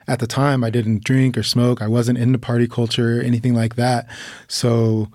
at 0.06 0.20
the 0.20 0.26
time, 0.26 0.62
I 0.62 0.70
didn't 0.70 1.04
drink 1.04 1.36
or 1.36 1.42
smoke. 1.42 1.82
I 1.82 1.88
wasn't 1.88 2.18
into 2.18 2.38
party 2.38 2.68
culture, 2.68 3.20
anything 3.20 3.54
like 3.54 3.76
that. 3.76 4.06
So 4.46 5.08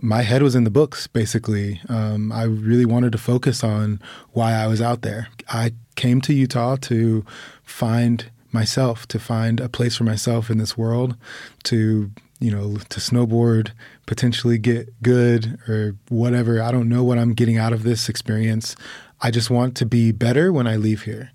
my 0.00 0.22
head 0.22 0.42
was 0.42 0.54
in 0.54 0.64
the 0.64 0.70
books, 0.70 1.06
basically. 1.06 1.80
Um, 1.88 2.32
I 2.32 2.44
really 2.44 2.86
wanted 2.86 3.12
to 3.12 3.18
focus 3.18 3.62
on 3.62 4.00
why 4.32 4.52
I 4.52 4.66
was 4.66 4.80
out 4.80 5.02
there. 5.02 5.28
I 5.48 5.72
came 5.94 6.20
to 6.22 6.32
Utah 6.32 6.76
to 6.82 7.24
find 7.62 8.30
myself, 8.52 9.06
to 9.08 9.18
find 9.18 9.60
a 9.60 9.68
place 9.68 9.96
for 9.96 10.04
myself 10.04 10.50
in 10.50 10.58
this 10.58 10.76
world, 10.76 11.16
to 11.64 12.10
you 12.40 12.50
know, 12.50 12.76
to 12.88 13.00
snowboard, 13.00 13.72
potentially 14.06 14.58
get 14.58 15.00
good 15.02 15.58
or 15.68 15.96
whatever. 16.08 16.60
I 16.60 16.72
don't 16.72 16.88
know 16.88 17.04
what 17.04 17.18
I'm 17.18 17.34
getting 17.34 17.58
out 17.58 17.72
of 17.72 17.82
this 17.82 18.08
experience. 18.08 18.74
I 19.20 19.30
just 19.30 19.50
want 19.50 19.76
to 19.76 19.86
be 19.86 20.10
better 20.10 20.52
when 20.52 20.66
I 20.66 20.76
leave 20.76 21.02
here, 21.02 21.30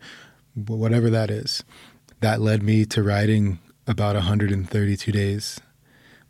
whatever 0.56 1.10
that 1.12 1.30
is. 1.30 1.64
That 2.22 2.42
led 2.42 2.64
me 2.64 2.86
to 2.86 3.04
riding 3.04 3.60
about 3.88 4.16
132 4.16 5.12
days 5.12 5.60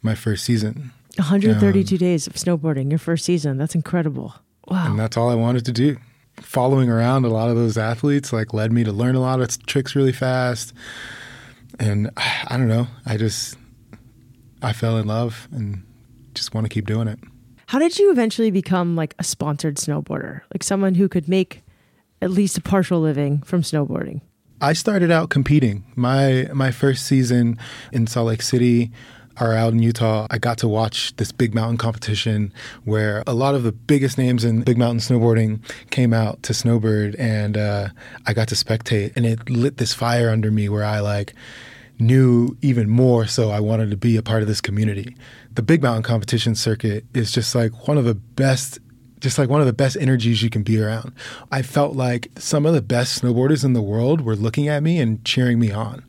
my 0.02 0.14
first 0.14 0.44
season. 0.44 0.92
132 1.16 1.96
um, 1.96 1.98
days 1.98 2.28
of 2.28 2.34
snowboarding, 2.34 2.90
your 2.90 3.00
first 3.00 3.24
season. 3.24 3.58
That's 3.58 3.76
incredible. 3.76 4.36
Wow. 4.68 4.92
And 4.92 5.00
that's 5.00 5.16
all 5.16 5.30
I 5.30 5.36
wanted 5.36 5.66
to 5.66 5.72
do. 5.72 5.98
Following 6.42 6.90
around 6.90 7.24
a 7.24 7.30
lot 7.30 7.50
of 7.50 7.56
those 7.56 7.78
athletes 7.78 8.34
like 8.34 8.54
led 8.54 8.74
me 8.74 8.84
to 8.84 8.92
learn 8.92 9.16
a 9.16 9.22
lot 9.22 9.40
of 9.40 9.66
tricks 9.66 9.96
really 9.96 10.12
fast. 10.12 10.74
And 11.80 12.10
I 12.18 12.58
don't 12.58 12.68
know, 12.68 12.88
I 13.06 13.16
just 13.16 13.58
I 14.66 14.74
fell 14.74 14.98
in 14.98 15.06
love 15.06 15.48
and 15.52 15.84
just 16.34 16.56
want 16.56 16.66
to 16.66 16.70
keep 16.70 16.88
doing 16.88 17.08
it. 17.08 17.20
How 17.68 17.78
did 17.78 18.00
you 18.00 18.10
eventually 18.12 18.50
become 18.50 18.96
like 18.96 19.14
a 19.20 19.24
sponsored 19.24 19.78
snowboarder? 19.78 20.42
Like 20.54 20.64
someone 20.64 20.96
who 20.96 21.08
could 21.08 21.30
make 21.30 21.62
at 22.20 22.32
least 22.32 22.58
a 22.58 22.62
partial 22.62 23.00
living 23.00 23.44
from 23.44 23.62
snowboarding? 23.62 24.22
I 24.62 24.74
started 24.74 25.12
out 25.12 25.30
competing. 25.30 25.84
My 25.96 26.50
my 26.54 26.72
first 26.72 27.06
season 27.06 27.60
in 27.92 28.08
Salt 28.08 28.28
Lake 28.28 28.42
City, 28.42 28.92
are 29.38 29.54
out 29.54 29.74
in 29.74 29.80
Utah, 29.80 30.28
I 30.30 30.38
got 30.38 30.58
to 30.60 30.68
watch 30.68 31.16
this 31.18 31.32
big 31.32 31.54
mountain 31.54 31.78
competition 31.78 32.54
where 32.86 33.22
a 33.28 33.34
lot 33.34 33.54
of 33.54 33.64
the 33.64 33.72
biggest 33.72 34.18
names 34.18 34.46
in 34.46 34.62
big 34.62 34.78
mountain 34.78 35.00
snowboarding 35.00 35.60
came 35.90 36.14
out 36.14 36.42
to 36.44 36.54
Snowbird, 36.54 37.16
and 37.16 37.58
uh, 37.58 37.90
I 38.26 38.34
got 38.34 38.48
to 38.50 38.56
spectate, 38.56 39.14
and 39.16 39.26
it 39.26 39.50
lit 39.50 39.78
this 39.78 39.94
fire 39.94 40.30
under 40.30 40.52
me 40.52 40.70
where 40.70 40.86
I 40.86 41.02
like 41.02 41.34
knew 42.00 42.58
even 42.62 42.90
more. 42.90 43.26
So 43.26 43.52
I 43.52 43.60
wanted 43.60 43.92
to 43.92 43.98
be 43.98 44.18
a 44.18 44.22
part 44.22 44.42
of 44.42 44.48
this 44.48 44.62
community. 44.62 45.16
The 45.54 45.62
big 45.62 45.82
mountain 45.82 46.04
competition 46.04 46.56
circuit 46.56 47.06
is 47.14 47.32
just 47.32 47.56
like 47.56 47.88
one 47.88 47.98
of 47.98 48.06
the 48.06 48.16
best 48.16 48.80
just 49.22 49.40
like 49.40 49.50
one 49.50 49.60
of 49.60 49.66
the 49.66 49.74
best 49.74 49.98
energies 49.98 50.44
you 50.44 50.52
can 50.52 50.62
be 50.62 50.80
around. 50.80 51.12
I 51.52 51.64
felt 51.64 51.96
like 51.96 52.30
some 52.38 52.64
of 52.66 52.76
the 52.76 52.82
best 52.82 53.22
snowboarders 53.22 53.66
in 53.66 53.74
the 53.74 53.82
world 53.82 54.22
were 54.22 54.36
looking 54.36 54.68
at 54.68 54.84
me 54.84 55.00
and 55.00 55.24
cheering 55.26 55.58
me 55.58 55.72
on 55.72 56.04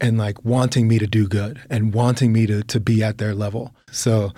and 0.00 0.16
like 0.16 0.42
wanting 0.44 0.88
me 0.88 0.98
to 0.98 1.06
do 1.06 1.28
good 1.28 1.60
and 1.68 1.92
wanting 1.92 2.32
me 2.32 2.46
to, 2.46 2.62
to 2.62 2.80
be 2.80 3.02
at 3.02 3.18
their 3.18 3.34
level. 3.34 3.74
So 3.90 4.32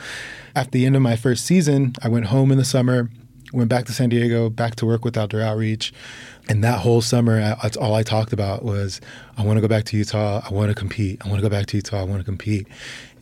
at 0.57 0.73
the 0.73 0.87
end 0.87 0.97
of 0.97 1.03
my 1.03 1.17
first 1.17 1.45
season, 1.45 1.95
I 2.03 2.09
went 2.09 2.27
home 2.27 2.51
in 2.51 2.59
the 2.59 2.65
summer, 2.65 3.09
went 3.53 3.69
back 3.69 3.87
to 3.87 3.93
San 3.93 4.09
Diego, 4.09 4.51
back 4.51 4.77
to 4.77 4.87
work 4.87 5.05
with 5.05 5.17
Outdoor 5.17 5.43
Outreach. 5.43 5.93
And 6.49 6.65
that 6.65 6.79
whole 6.79 7.03
summer, 7.03 7.39
that's 7.63 7.77
all 7.77 7.95
I 7.95 8.03
talked 8.03 8.33
about 8.33 8.65
was 8.65 9.01
I 9.37 9.45
want 9.45 9.59
to 9.59 9.61
go 9.61 9.69
back 9.69 9.85
to 9.85 9.97
Utah. 9.97 10.43
I 10.49 10.53
want 10.53 10.71
to 10.71 10.75
compete. 10.75 11.21
I 11.25 11.29
want 11.29 11.41
to 11.41 11.43
go 11.43 11.51
back 11.51 11.67
to 11.67 11.77
Utah. 11.77 12.01
I 12.01 12.05
want 12.05 12.21
to 12.21 12.25
compete. 12.25 12.67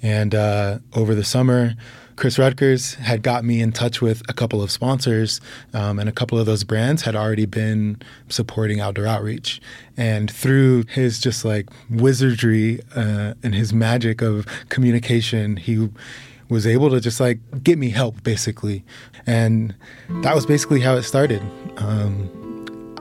And 0.03 0.35
uh, 0.35 0.79
over 0.95 1.15
the 1.15 1.25
summer, 1.25 1.75
Chris 2.17 2.39
Rutgers 2.39 2.95
had 2.95 3.23
got 3.23 3.45
me 3.45 3.61
in 3.61 3.73
touch 3.73 4.01
with 4.01 4.23
a 4.29 4.33
couple 4.33 4.63
of 4.63 4.71
sponsors, 4.71 5.41
um, 5.75 5.99
and 5.99 6.09
a 6.09 6.13
couple 6.13 6.39
of 6.39 6.47
those 6.47 6.65
brands 6.65 7.03
had 7.03 7.15
already 7.15 7.45
been 7.45 8.01
supporting 8.29 8.81
outdoor 8.81 9.07
outreach. 9.07 9.61
And 9.97 10.31
through 10.31 10.85
his 10.85 11.21
just 11.21 11.45
like 11.45 11.69
wizardry 11.91 12.81
uh, 12.95 13.35
and 13.43 13.55
his 13.55 13.73
magic 13.75 14.23
of 14.23 14.47
communication, 14.71 15.57
he 15.57 15.91
was 16.49 16.67
able 16.67 16.89
to 16.91 17.01
just 17.01 17.21
like 17.21 17.39
get 17.63 17.77
me 17.79 17.91
help 17.91 18.23
basically. 18.23 18.85
And 19.27 19.75
that 20.23 20.35
was 20.35 20.47
basically 20.47 20.81
how 20.81 20.95
it 20.95 21.03
started. 21.03 21.43
Um, 21.77 22.31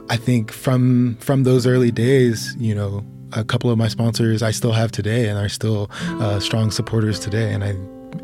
I 0.08 0.16
think 0.16 0.52
from 0.52 1.16
from 1.20 1.42
those 1.42 1.66
early 1.66 1.90
days, 1.90 2.54
you 2.58 2.74
know, 2.74 3.04
a 3.32 3.44
couple 3.44 3.70
of 3.70 3.78
my 3.78 3.88
sponsors 3.88 4.42
I 4.42 4.52
still 4.52 4.72
have 4.72 4.92
today 4.92 5.28
and 5.28 5.38
are 5.38 5.48
still 5.48 5.90
uh, 6.20 6.38
strong 6.38 6.70
supporters 6.70 7.18
today, 7.18 7.52
and 7.52 7.64
I 7.64 7.70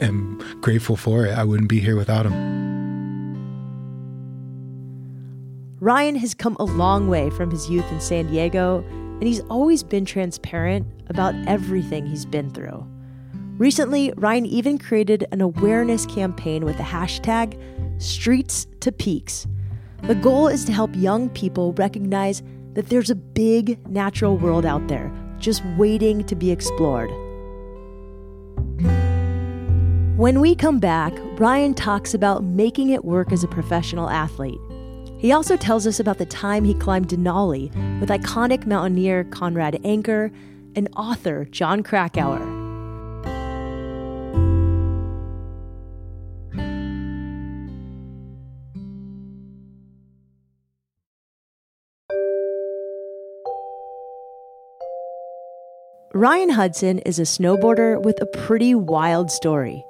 am 0.04 0.38
grateful 0.60 0.96
for 0.96 1.26
it. 1.26 1.36
I 1.36 1.44
wouldn't 1.44 1.68
be 1.68 1.80
here 1.80 1.96
without 1.96 2.22
them. 2.22 2.62
Ryan 5.80 6.14
has 6.14 6.32
come 6.32 6.56
a 6.60 6.64
long 6.64 7.08
way 7.08 7.30
from 7.30 7.50
his 7.50 7.68
youth 7.68 7.90
in 7.90 8.00
San 8.00 8.28
Diego, 8.28 8.84
and 8.88 9.24
he's 9.24 9.40
always 9.50 9.82
been 9.82 10.04
transparent 10.04 10.86
about 11.08 11.34
everything 11.48 12.06
he's 12.06 12.24
been 12.24 12.50
through. 12.50 12.86
Recently, 13.58 14.12
Ryan 14.16 14.46
even 14.46 14.78
created 14.78 15.26
an 15.32 15.40
awareness 15.40 16.06
campaign 16.06 16.64
with 16.64 16.76
the 16.76 16.84
hashtag 16.84 17.60
Streets 18.00 18.68
to 18.80 18.92
Peaks. 18.92 19.48
The 20.02 20.16
goal 20.16 20.48
is 20.48 20.64
to 20.64 20.72
help 20.72 20.90
young 20.96 21.28
people 21.30 21.74
recognize 21.74 22.42
that 22.72 22.88
there's 22.88 23.10
a 23.10 23.14
big 23.14 23.78
natural 23.88 24.36
world 24.36 24.66
out 24.66 24.88
there 24.88 25.12
just 25.38 25.64
waiting 25.76 26.24
to 26.24 26.34
be 26.34 26.50
explored. 26.50 27.10
When 30.16 30.40
we 30.40 30.54
come 30.54 30.78
back, 30.78 31.12
Ryan 31.38 31.74
talks 31.74 32.14
about 32.14 32.42
making 32.44 32.90
it 32.90 33.04
work 33.04 33.32
as 33.32 33.44
a 33.44 33.48
professional 33.48 34.10
athlete. 34.10 34.58
He 35.18 35.32
also 35.32 35.56
tells 35.56 35.86
us 35.86 36.00
about 36.00 36.18
the 36.18 36.26
time 36.26 36.64
he 36.64 36.74
climbed 36.74 37.08
Denali 37.08 37.70
with 38.00 38.08
iconic 38.08 38.66
mountaineer 38.66 39.24
Conrad 39.24 39.80
Anker 39.84 40.32
and 40.74 40.88
author 40.96 41.44
Jon 41.46 41.82
Krakauer. 41.82 42.61
Ryan 56.22 56.50
Hudson 56.50 56.98
is 57.00 57.18
a 57.18 57.22
snowboarder 57.22 58.00
with 58.00 58.22
a 58.22 58.26
pretty 58.26 58.76
wild 58.76 59.28
story. 59.28 59.84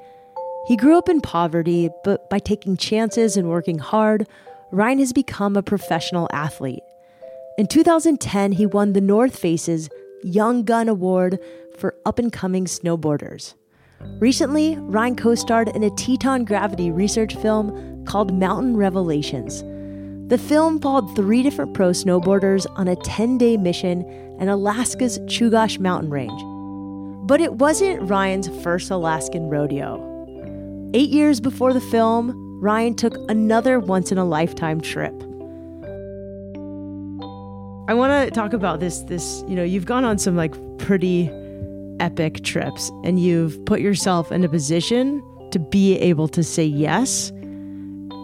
He 0.66 0.78
grew 0.78 0.96
up 0.96 1.10
in 1.10 1.20
poverty, 1.20 1.90
but 2.04 2.30
by 2.30 2.38
taking 2.38 2.78
chances 2.78 3.36
and 3.36 3.50
working 3.50 3.78
hard, 3.78 4.26
Ryan 4.70 4.98
has 5.00 5.12
become 5.12 5.56
a 5.56 5.62
professional 5.62 6.30
athlete. 6.32 6.82
In 7.58 7.66
2010, 7.66 8.52
he 8.52 8.64
won 8.64 8.94
the 8.94 9.02
North 9.02 9.38
Face's 9.38 9.90
Young 10.22 10.64
Gun 10.64 10.88
Award 10.88 11.38
for 11.76 11.96
up 12.06 12.18
and 12.18 12.32
coming 12.32 12.64
snowboarders. 12.64 13.52
Recently, 14.18 14.78
Ryan 14.78 15.16
co 15.16 15.34
starred 15.34 15.68
in 15.68 15.82
a 15.82 15.94
Teton 15.96 16.46
Gravity 16.46 16.90
research 16.90 17.36
film 17.36 18.06
called 18.06 18.32
Mountain 18.32 18.78
Revelations. 18.78 19.62
The 20.30 20.38
film 20.38 20.80
followed 20.80 21.14
three 21.14 21.42
different 21.42 21.74
pro 21.74 21.90
snowboarders 21.90 22.64
on 22.78 22.88
a 22.88 22.96
10 22.96 23.36
day 23.36 23.58
mission 23.58 24.31
in 24.42 24.49
Alaska's 24.49 25.20
Chugach 25.20 25.78
mountain 25.78 26.11
range. 26.11 26.42
But 27.28 27.40
it 27.40 27.54
wasn't 27.54 28.02
Ryan's 28.02 28.49
first 28.62 28.90
Alaskan 28.90 29.49
rodeo. 29.49 30.08
Eight 30.94 31.11
years 31.11 31.40
before 31.40 31.72
the 31.72 31.80
film, 31.80 32.61
Ryan 32.61 32.94
took 32.94 33.14
another 33.30 33.78
once 33.78 34.11
in 34.11 34.18
a 34.18 34.25
lifetime 34.25 34.80
trip. 34.80 35.14
I 37.88 37.94
want 37.94 38.26
to 38.26 38.30
talk 38.32 38.52
about 38.52 38.80
this 38.80 39.02
this, 39.02 39.44
you 39.46 39.54
know, 39.54 39.62
you've 39.62 39.87
gone 39.87 40.04
on 40.04 40.18
some 40.18 40.37
like 40.37 40.54
pretty 40.78 41.30
epic 42.00 42.42
trips 42.42 42.90
and 43.04 43.20
you've 43.20 43.64
put 43.64 43.80
yourself 43.80 44.32
in 44.32 44.42
a 44.42 44.49
position 44.49 45.22
to 45.52 45.61
be 45.61 45.96
able 45.99 46.26
to 46.26 46.42
say 46.42 46.64
yes 46.64 47.30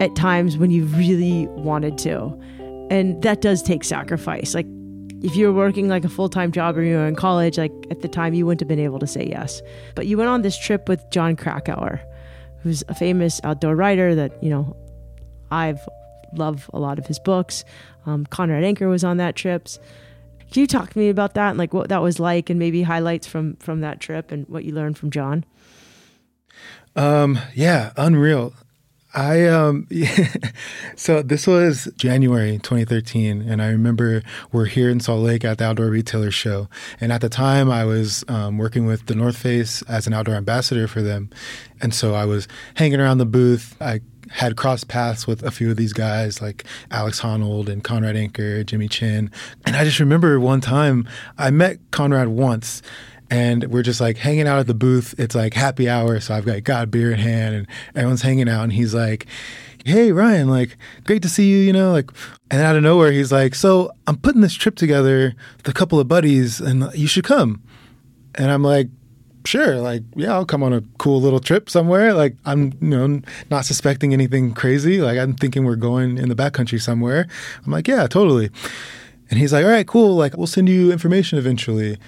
at 0.00 0.16
times 0.16 0.58
when 0.58 0.72
you 0.72 0.84
really 0.84 1.46
wanted 1.48 1.96
to. 1.98 2.36
And 2.90 3.22
that 3.22 3.40
does 3.40 3.62
take 3.62 3.84
sacrifice. 3.84 4.54
Like 4.54 4.66
if 5.22 5.36
you 5.36 5.46
were 5.46 5.52
working 5.52 5.88
like 5.88 6.04
a 6.04 6.08
full-time 6.08 6.52
job 6.52 6.76
or 6.78 6.82
you 6.82 6.96
were 6.96 7.06
in 7.06 7.16
college, 7.16 7.58
like 7.58 7.72
at 7.90 8.02
the 8.02 8.08
time 8.08 8.34
you 8.34 8.46
wouldn't 8.46 8.60
have 8.60 8.68
been 8.68 8.78
able 8.78 8.98
to 9.00 9.06
say 9.06 9.26
yes. 9.26 9.60
But 9.94 10.06
you 10.06 10.16
went 10.16 10.28
on 10.30 10.42
this 10.42 10.58
trip 10.58 10.88
with 10.88 11.02
Jon 11.10 11.36
Krakauer, 11.36 12.00
who's 12.62 12.84
a 12.88 12.94
famous 12.94 13.40
outdoor 13.44 13.74
writer 13.74 14.14
that, 14.14 14.42
you 14.42 14.50
know, 14.50 14.76
I've 15.50 15.80
love 16.34 16.68
a 16.74 16.78
lot 16.78 16.98
of 16.98 17.06
his 17.06 17.18
books. 17.18 17.64
Um, 18.06 18.26
Conrad 18.26 18.62
Anker 18.62 18.88
was 18.88 19.02
on 19.02 19.16
that 19.16 19.34
trip 19.34 19.66
Can 20.52 20.60
you 20.60 20.66
talk 20.66 20.90
to 20.90 20.98
me 20.98 21.08
about 21.08 21.34
that 21.34 21.50
and 21.50 21.58
like 21.58 21.74
what 21.74 21.88
that 21.88 22.02
was 22.02 22.18
like, 22.20 22.50
and 22.50 22.58
maybe 22.58 22.82
highlights 22.82 23.26
from 23.26 23.56
from 23.56 23.80
that 23.80 24.00
trip 24.00 24.30
and 24.30 24.46
what 24.48 24.64
you 24.64 24.72
learned 24.72 24.98
from 24.98 25.10
john 25.10 25.44
Um, 26.96 27.38
yeah, 27.54 27.92
unreal. 27.96 28.54
I 29.18 29.48
um 29.48 29.88
so 30.96 31.22
this 31.22 31.48
was 31.48 31.90
January 31.96 32.52
2013 32.52 33.42
and 33.42 33.60
I 33.60 33.66
remember 33.66 34.22
we're 34.52 34.66
here 34.66 34.88
in 34.88 35.00
Salt 35.00 35.22
Lake 35.22 35.44
at 35.44 35.58
the 35.58 35.64
Outdoor 35.64 35.90
Retailer 35.90 36.30
show. 36.30 36.68
And 37.00 37.12
at 37.12 37.20
the 37.20 37.28
time 37.28 37.68
I 37.68 37.84
was 37.84 38.24
um, 38.28 38.58
working 38.58 38.86
with 38.86 39.06
the 39.06 39.16
North 39.16 39.36
Face 39.36 39.82
as 39.82 40.06
an 40.06 40.12
outdoor 40.12 40.36
ambassador 40.36 40.86
for 40.86 41.02
them. 41.02 41.30
And 41.80 41.92
so 41.92 42.14
I 42.14 42.26
was 42.26 42.46
hanging 42.74 43.00
around 43.00 43.18
the 43.18 43.26
booth. 43.26 43.76
I 43.80 44.02
had 44.30 44.56
crossed 44.56 44.86
paths 44.86 45.26
with 45.26 45.42
a 45.42 45.50
few 45.50 45.72
of 45.72 45.76
these 45.76 45.92
guys 45.92 46.40
like 46.40 46.64
Alex 46.92 47.20
Honnold 47.20 47.68
and 47.68 47.82
Conrad 47.82 48.14
Anker, 48.14 48.62
Jimmy 48.62 48.86
Chin. 48.86 49.32
And 49.66 49.74
I 49.74 49.82
just 49.82 49.98
remember 49.98 50.38
one 50.38 50.60
time 50.60 51.08
I 51.36 51.50
met 51.50 51.78
Conrad 51.90 52.28
once 52.28 52.82
and 53.30 53.64
we're 53.64 53.82
just 53.82 54.00
like 54.00 54.16
hanging 54.16 54.46
out 54.46 54.58
at 54.58 54.66
the 54.66 54.74
booth. 54.74 55.14
It's 55.18 55.34
like 55.34 55.54
happy 55.54 55.88
hour. 55.88 56.20
So 56.20 56.34
I've 56.34 56.46
got, 56.46 56.62
got 56.64 56.84
a 56.84 56.86
beer 56.86 57.12
in 57.12 57.18
hand 57.18 57.54
and 57.54 57.66
everyone's 57.94 58.22
hanging 58.22 58.48
out 58.48 58.64
and 58.64 58.72
he's 58.72 58.94
like, 58.94 59.26
Hey 59.84 60.12
Ryan, 60.12 60.48
like 60.48 60.76
great 61.04 61.22
to 61.22 61.28
see 61.28 61.48
you, 61.48 61.58
you 61.58 61.72
know, 61.72 61.92
like 61.92 62.10
and 62.50 62.60
out 62.60 62.76
of 62.76 62.82
nowhere 62.82 63.12
he's 63.12 63.32
like, 63.32 63.54
So 63.54 63.90
I'm 64.06 64.16
putting 64.16 64.40
this 64.40 64.54
trip 64.54 64.76
together 64.76 65.34
with 65.56 65.68
a 65.68 65.72
couple 65.72 66.00
of 66.00 66.08
buddies 66.08 66.60
and 66.60 66.92
you 66.94 67.06
should 67.06 67.24
come. 67.24 67.62
And 68.34 68.50
I'm 68.50 68.62
like, 68.62 68.88
sure, 69.44 69.80
like, 69.80 70.02
yeah, 70.14 70.32
I'll 70.32 70.44
come 70.44 70.62
on 70.62 70.72
a 70.72 70.82
cool 70.98 71.20
little 71.20 71.40
trip 71.40 71.68
somewhere. 71.70 72.12
Like, 72.12 72.36
I'm, 72.44 72.72
you 72.80 72.88
know, 72.88 73.20
not 73.50 73.64
suspecting 73.64 74.12
anything 74.12 74.54
crazy. 74.54 75.00
Like, 75.00 75.18
I'm 75.18 75.34
thinking 75.34 75.64
we're 75.64 75.76
going 75.76 76.18
in 76.18 76.28
the 76.28 76.36
backcountry 76.36 76.80
somewhere. 76.80 77.26
I'm 77.64 77.72
like, 77.72 77.88
yeah, 77.88 78.06
totally. 78.06 78.50
And 79.30 79.38
he's 79.38 79.52
like, 79.52 79.64
all 79.64 79.70
right, 79.70 79.86
cool. 79.86 80.14
Like, 80.14 80.36
we'll 80.36 80.46
send 80.46 80.68
you 80.68 80.92
information 80.92 81.38
eventually. 81.38 81.98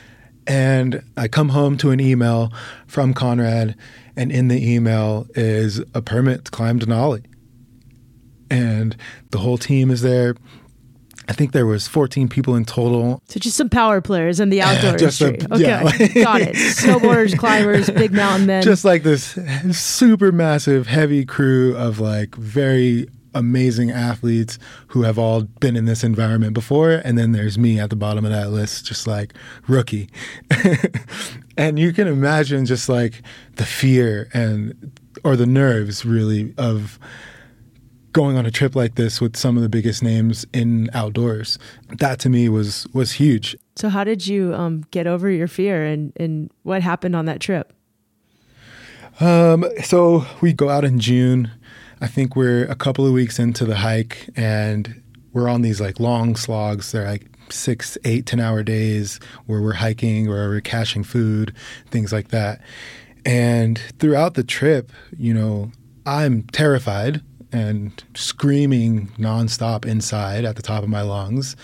And 0.51 1.05
I 1.17 1.29
come 1.29 1.51
home 1.51 1.77
to 1.77 1.93
an 1.93 2.01
email 2.01 2.53
from 2.89 3.15
Conrad, 3.15 3.77
and 4.17 4.33
in 4.33 4.49
the 4.49 4.75
email 4.75 5.29
is 5.37 5.79
a 5.95 6.03
permit 6.03 6.47
to 6.47 6.51
climb 6.51 6.81
Denali. 6.81 7.25
And 8.51 8.97
the 9.31 9.39
whole 9.39 9.59
team 9.59 9.93
is 9.93 10.03
there. 10.03 10.35
I 11.29 11.35
think 11.35 11.53
there 11.53 11.67
was 11.67 11.87
14 11.87 12.29
people 12.29 12.57
in 12.57 12.65
total. 12.65 13.23
So 13.29 13.39
just 13.39 13.57
some 13.57 13.69
power 13.69 14.01
players 14.01 14.41
in 14.41 14.51
the 14.51 14.61
outdoor 14.63 14.91
industry. 14.91 15.39
A, 15.39 15.55
okay, 15.55 15.63
yeah. 15.63 15.83
got 16.25 16.41
it. 16.41 16.57
Snowboarders, 16.57 17.39
climbers, 17.39 17.89
big 17.89 18.13
mountain 18.13 18.49
men. 18.49 18.65
Just 18.65 18.85
like 18.85 19.05
this 19.05 19.39
super 19.71 20.33
massive, 20.33 20.89
heavy 20.89 21.25
crew 21.25 21.77
of 21.77 22.01
like 22.01 22.35
very 22.35 23.09
amazing 23.35 23.91
athletes 23.91 24.59
who 24.89 25.03
have 25.03 25.19
all 25.19 25.43
been 25.43 25.77
in 25.77 25.85
this 25.85 26.05
environment 26.05 26.55
before. 26.55 26.91
And 27.05 27.19
then 27.19 27.33
there's 27.33 27.59
me 27.59 27.79
at 27.79 27.91
the 27.91 27.97
bottom 27.97 28.25
of 28.25 28.31
that 28.31 28.51
list, 28.51 28.87
just 28.87 29.07
like 29.07 29.35
rookie. 29.69 30.09
and 31.57 31.79
you 31.79 31.93
can 31.93 32.09
imagine 32.09 32.67
just 32.67 32.89
like 32.89 33.23
the 33.57 33.65
fear 33.65 34.29
and, 34.33 34.99
or 35.25 35.37
the 35.37 35.47
nerves 35.47 36.05
really 36.05 36.55
of, 36.59 36.99
going 38.13 38.37
on 38.37 38.45
a 38.45 38.51
trip 38.51 38.75
like 38.75 38.97
this 38.97 39.21
with 39.21 39.37
some 39.37 39.57
of 39.57 39.63
the 39.63 39.69
biggest 39.69 40.03
names 40.03 40.45
in 40.53 40.91
outdoors. 40.95 41.59
That 41.99 42.19
to 42.21 42.29
me 42.29 42.49
was 42.49 42.87
was 42.93 43.13
huge. 43.13 43.57
So 43.77 43.89
how 43.89 44.05
did 44.05 44.27
you 44.27 44.55
um, 44.55 44.85
get 44.91 45.07
over 45.07 45.31
your 45.31 45.49
fear 45.49 45.85
and 45.85 46.13
and 46.17 46.51
what 46.63 46.83
happened 46.83 47.17
on 47.17 47.27
that 47.27 47.41
trip? 47.41 47.73
Um, 49.21 49.67
so 49.83 50.25
we 50.41 50.53
go 50.53 50.69
out 50.69 50.85
in 50.85 50.99
June. 50.99 51.51
I 52.01 52.07
think 52.07 52.35
we're 52.35 52.65
a 52.65 52.75
couple 52.75 53.07
of 53.07 53.13
weeks 53.13 53.39
into 53.39 53.65
the 53.67 53.77
hike 53.77 54.31
and 54.35 55.03
we're 55.33 55.49
on 55.49 55.63
these 55.63 55.81
like 55.81 56.01
long 56.01 56.35
slogs. 56.35 56.93
They're 56.93 57.07
like 57.07 57.27
six, 57.51 57.99
eight, 58.05 58.27
ten 58.27 58.41
hour 58.41 58.63
days 58.63 59.21
where 59.47 59.61
we're 59.61 59.75
hiking, 59.75 60.29
where 60.29 60.49
we're 60.49 60.61
caching 60.61 61.05
food, 61.05 61.55
things 61.91 62.13
like 62.13 62.29
that. 62.29 62.61
And 63.27 63.79
throughout 63.99 64.35
the 64.35 64.43
trip, 64.43 64.93
you 65.17 65.35
know, 65.35 65.73
I'm 66.07 66.45
terrified 66.45 67.21
and 67.53 68.03
screaming 68.15 69.09
nonstop 69.19 69.85
inside 69.85 70.45
at 70.45 70.57
the 70.57 70.63
top 70.63 70.83
of 70.83 70.89
my 70.89 71.03
lungs 71.03 71.57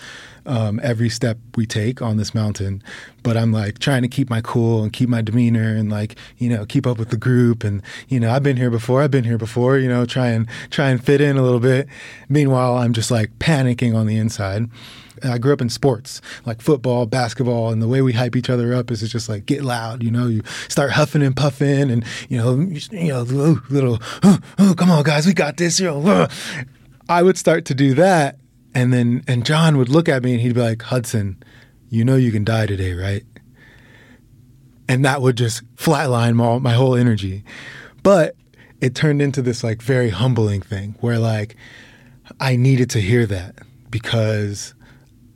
um, 0.47 0.79
every 0.81 1.09
step 1.09 1.37
we 1.55 1.65
take 1.65 2.01
on 2.01 2.17
this 2.17 2.33
mountain. 2.33 2.81
But 3.21 3.37
I'm 3.37 3.51
like 3.51 3.79
trying 3.79 4.01
to 4.01 4.07
keep 4.07 4.29
my 4.29 4.41
cool 4.41 4.81
and 4.81 4.91
keep 4.91 5.09
my 5.09 5.21
demeanor 5.21 5.75
and 5.75 5.91
like 5.91 6.15
you 6.37 6.49
know 6.49 6.65
keep 6.65 6.87
up 6.87 6.97
with 6.97 7.09
the 7.09 7.17
group 7.17 7.63
and 7.63 7.83
you 8.07 8.19
know 8.19 8.31
I've 8.31 8.43
been 8.43 8.57
here 8.57 8.71
before. 8.71 9.03
I've 9.03 9.11
been 9.11 9.25
here 9.25 9.37
before. 9.37 9.77
You 9.77 9.89
know 9.89 10.05
try 10.05 10.27
and 10.27 10.47
try 10.71 10.89
and 10.89 11.03
fit 11.03 11.21
in 11.21 11.37
a 11.37 11.43
little 11.43 11.59
bit. 11.59 11.87
Meanwhile, 12.29 12.77
I'm 12.77 12.93
just 12.93 13.11
like 13.11 13.37
panicking 13.39 13.95
on 13.95 14.07
the 14.07 14.17
inside. 14.17 14.69
I 15.23 15.37
grew 15.37 15.53
up 15.53 15.61
in 15.61 15.69
sports 15.69 16.21
like 16.45 16.61
football, 16.61 17.05
basketball, 17.05 17.71
and 17.71 17.81
the 17.81 17.87
way 17.87 18.01
we 18.01 18.13
hype 18.13 18.35
each 18.35 18.49
other 18.49 18.73
up 18.73 18.91
is 18.91 19.07
just 19.09 19.29
like 19.29 19.45
get 19.45 19.63
loud. 19.63 20.03
You 20.03 20.11
know, 20.11 20.27
you 20.27 20.43
start 20.67 20.91
huffing 20.91 21.21
and 21.21 21.35
puffing, 21.35 21.89
and 21.91 22.05
you 22.29 22.37
know, 22.37 22.59
you 22.59 23.07
know, 23.09 23.21
little, 23.21 23.99
oh, 24.23 24.39
oh 24.59 24.75
come 24.77 24.91
on, 24.91 25.03
guys, 25.03 25.25
we 25.25 25.33
got 25.33 25.57
this. 25.57 25.79
You 25.79 25.87
know, 25.87 26.27
I 27.09 27.23
would 27.23 27.37
start 27.37 27.65
to 27.65 27.73
do 27.73 27.93
that, 27.95 28.37
and 28.73 28.93
then 28.93 29.23
and 29.27 29.45
John 29.45 29.77
would 29.77 29.89
look 29.89 30.09
at 30.09 30.23
me 30.23 30.33
and 30.33 30.41
he'd 30.41 30.55
be 30.55 30.61
like, 30.61 30.81
Hudson, 30.81 31.41
you 31.89 32.03
know, 32.03 32.15
you 32.15 32.31
can 32.31 32.43
die 32.43 32.65
today, 32.65 32.93
right? 32.93 33.23
And 34.89 35.03
that 35.03 35.21
would 35.21 35.37
just 35.37 35.63
flatline 35.75 36.35
my, 36.35 36.59
my 36.59 36.73
whole 36.73 36.95
energy. 36.95 37.43
But 38.03 38.35
it 38.79 38.95
turned 38.95 39.21
into 39.21 39.41
this 39.41 39.63
like 39.63 39.81
very 39.81 40.09
humbling 40.09 40.61
thing 40.61 40.95
where 41.01 41.19
like 41.19 41.55
I 42.39 42.55
needed 42.55 42.89
to 42.91 43.01
hear 43.01 43.25
that 43.25 43.55
because 43.89 44.73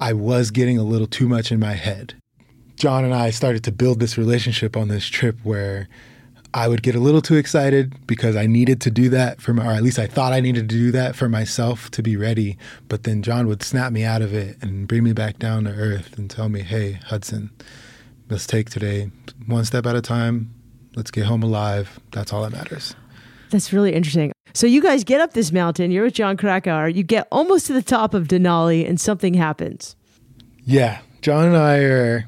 I 0.02 0.14
was 0.14 0.50
getting 0.50 0.80
a 0.80 0.84
little 0.84 1.06
too 1.06 1.30
much 1.30 1.52
in 1.52 1.60
my 1.60 1.74
head. 1.74 2.16
John 2.76 3.06
and 3.06 3.14
I 3.14 3.30
started 3.30 3.64
to 3.66 3.72
build 3.72 4.00
this 4.00 4.18
relationship 4.18 4.76
on 4.76 4.88
this 4.88 5.06
trip 5.06 5.38
where 5.44 5.88
I 6.56 6.68
would 6.68 6.82
get 6.82 6.96
a 6.96 7.00
little 7.00 7.22
too 7.22 7.36
excited 7.36 8.08
because 8.08 8.36
I 8.36 8.48
needed 8.48 8.82
to 8.82 8.90
do 8.90 9.10
that 9.10 9.40
for 9.40 9.54
my, 9.54 9.64
or 9.64 9.72
at 9.72 9.84
least 9.84 10.00
I 10.00 10.08
thought 10.08 10.34
I 10.34 10.40
needed 10.40 10.68
to 10.70 10.76
do 10.76 10.92
that 10.92 11.16
for 11.16 11.30
myself 11.30 11.92
to 11.92 12.02
be 12.02 12.18
ready. 12.18 12.58
But 12.90 13.04
then 13.04 13.22
John 13.22 13.46
would 13.48 13.62
snap 13.62 13.94
me 13.94 14.04
out 14.04 14.24
of 14.24 14.34
it 14.34 14.58
and 14.60 14.88
bring 14.88 15.04
me 15.04 15.14
back 15.14 15.38
down 15.38 15.66
to 15.66 15.70
earth 15.70 16.18
and 16.18 16.32
tell 16.32 16.50
me, 16.50 16.62
hey, 16.62 16.94
Hudson, 16.94 17.52
let's 18.28 18.48
take 18.48 18.72
today 18.72 19.12
one 19.46 19.66
step 19.66 19.86
at 19.86 19.96
a 19.96 20.02
time. 20.02 20.52
Let's 20.96 21.12
get 21.12 21.26
home 21.26 21.44
alive. 21.44 22.00
That's 22.12 22.34
all 22.34 22.42
that 22.42 22.54
matters. 22.54 22.96
That's 23.52 23.72
really 23.72 23.94
interesting. 23.94 24.32
So 24.54 24.68
you 24.68 24.82
guys 24.82 25.04
get 25.04 25.22
up 25.22 25.34
this 25.34 25.52
mountain. 25.52 25.92
You're 25.92 26.06
with 26.06 26.14
Jon 26.14 26.38
Krakauer. 26.38 26.88
You 26.90 27.04
get 27.04 27.28
almost 27.32 27.68
to 27.68 27.74
the 27.74 27.82
top 27.82 28.14
of 28.14 28.28
Denali, 28.28 28.88
and 28.88 29.00
something 29.00 29.34
happens. 29.34 29.96
Yeah, 30.66 31.02
John 31.22 31.48
and 31.48 31.58
I 31.58 31.78
are 31.80 32.28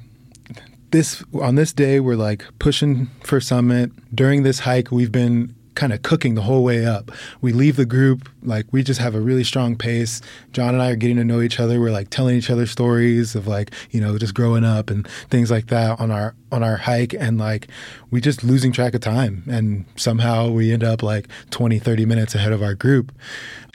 this 0.91 1.23
on 1.41 1.55
this 1.55 1.73
day. 1.73 1.99
We're 1.99 2.15
like 2.15 2.45
pushing 2.59 3.09
for 3.23 3.41
summit. 3.41 3.91
During 4.15 4.43
this 4.43 4.59
hike, 4.59 4.91
we've 4.91 5.11
been 5.11 5.55
kind 5.75 5.93
of 5.93 6.01
cooking 6.01 6.35
the 6.35 6.41
whole 6.41 6.63
way 6.63 6.85
up. 6.85 7.11
We 7.41 7.53
leave 7.53 7.75
the 7.75 7.85
group, 7.85 8.29
like 8.41 8.65
we 8.71 8.83
just 8.83 8.99
have 8.99 9.15
a 9.15 9.21
really 9.21 9.43
strong 9.43 9.75
pace. 9.75 10.21
John 10.51 10.73
and 10.73 10.81
I 10.81 10.91
are 10.91 10.95
getting 10.95 11.17
to 11.17 11.23
know 11.23 11.41
each 11.41 11.59
other. 11.59 11.79
We're 11.79 11.91
like 11.91 12.09
telling 12.09 12.35
each 12.35 12.49
other 12.49 12.65
stories 12.65 13.35
of 13.35 13.47
like, 13.47 13.71
you 13.91 14.01
know, 14.01 14.17
just 14.17 14.33
growing 14.33 14.63
up 14.63 14.89
and 14.89 15.07
things 15.29 15.49
like 15.51 15.67
that 15.67 15.99
on 15.99 16.11
our 16.11 16.35
on 16.51 16.63
our 16.63 16.77
hike 16.77 17.13
and 17.13 17.37
like 17.39 17.67
we 18.11 18.21
just 18.21 18.43
losing 18.43 18.71
track 18.71 18.93
of 18.93 19.01
time 19.01 19.43
and 19.49 19.85
somehow 19.95 20.49
we 20.49 20.71
end 20.71 20.83
up 20.83 21.01
like 21.01 21.27
20 21.49 21.79
30 21.79 22.05
minutes 22.05 22.35
ahead 22.35 22.51
of 22.51 22.61
our 22.61 22.75
group. 22.75 23.11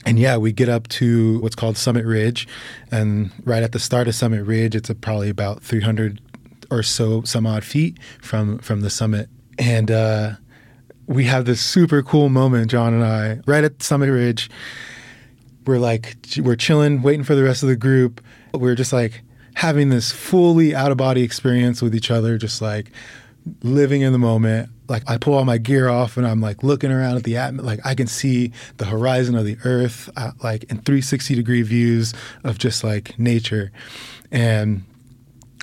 And 0.07 0.19
yeah, 0.19 0.37
we 0.37 0.53
get 0.53 0.69
up 0.69 0.89
to 0.89 1.41
what's 1.41 1.57
called 1.57 1.77
Summit 1.77 2.05
Ridge 2.05 2.47
and 2.91 3.31
right 3.45 3.63
at 3.63 3.73
the 3.73 3.81
start 3.81 4.09
of 4.09 4.15
Summit 4.15 4.45
Ridge, 4.45 4.75
it's 4.75 4.91
probably 5.01 5.29
about 5.29 5.63
300 5.63 6.21
or 6.71 6.83
so 6.83 7.23
some 7.23 7.47
odd 7.47 7.65
feet 7.65 7.99
from 8.21 8.59
from 8.59 8.83
the 8.83 8.91
summit 8.91 9.29
and 9.59 9.91
uh 9.91 10.33
we 11.09 11.25
have 11.25 11.47
this 11.47 11.61
super 11.61 12.03
cool 12.03 12.29
moment, 12.29 12.71
John 12.71 12.93
and 12.93 13.03
I, 13.03 13.41
right 13.47 13.65
at 13.65 13.83
Summit 13.83 14.11
Ridge. 14.11 14.51
We're 15.67 15.79
like, 15.79 16.17
we're 16.39 16.55
chilling, 16.55 17.03
waiting 17.03 17.25
for 17.25 17.35
the 17.35 17.43
rest 17.43 17.63
of 17.63 17.71
the 17.71 17.77
group. 17.77 18.23
We're 18.53 18.75
just 18.75 18.93
like 18.93 19.23
having 19.55 19.89
this 19.89 20.13
fully 20.13 20.75
out 20.75 20.93
of 20.93 20.99
body 20.99 21.23
experience 21.23 21.81
with 21.81 21.95
each 21.95 22.11
other, 22.11 22.37
just 22.37 22.61
like 22.61 22.91
living 23.63 24.03
in 24.03 24.13
the 24.13 24.19
moment. 24.19 24.69
Like 24.87 25.03
I 25.09 25.17
pull 25.17 25.35
all 25.35 25.47
my 25.47 25.57
gear 25.57 25.89
off 25.89 26.19
and 26.19 26.27
I'm 26.27 26.43
like 26.43 26.63
looking 26.63 26.93
around 26.93 27.17
at 27.17 27.25
the 27.25 27.39
atmosphere. 27.39 27.67
Like 27.67 27.87
I 27.87 27.95
can 27.95 28.07
see 28.07 28.53
the 28.77 28.85
horizon 28.85 29.35
of 29.35 29.47
the 29.47 29.57
earth, 29.65 30.11
uh, 30.17 30.33
like 30.43 30.65
in 30.65 30.79
360 30.79 31.35
degree 31.35 31.63
views 31.63 32.13
of 32.45 32.59
just 32.59 32.85
like 32.85 33.19
nature. 33.19 33.73
And 34.31 34.85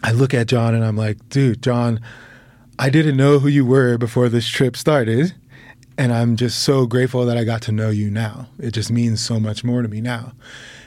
I 0.03 0.11
look 0.11 0.33
at 0.33 0.47
John 0.47 0.73
and 0.73 0.83
I'm 0.83 0.97
like, 0.97 1.29
dude, 1.29 1.61
John, 1.61 1.99
I 2.77 2.89
didn't 2.89 3.15
know 3.15 3.39
who 3.39 3.47
you 3.47 3.65
were 3.65 3.97
before 3.97 4.27
this 4.29 4.47
trip 4.47 4.75
started. 4.75 5.33
And 5.97 6.11
I'm 6.11 6.35
just 6.35 6.61
so 6.61 6.85
grateful 6.85 7.25
that 7.25 7.37
I 7.37 7.45
got 7.45 7.61
to 7.63 7.71
know 7.71 7.89
you 7.89 8.11
now. 8.11 8.49
It 8.59 8.71
just 8.71 8.91
means 8.91 9.21
so 9.21 9.39
much 9.39 9.63
more 9.63 9.81
to 9.81 9.87
me 9.87 10.01
now. 10.01 10.33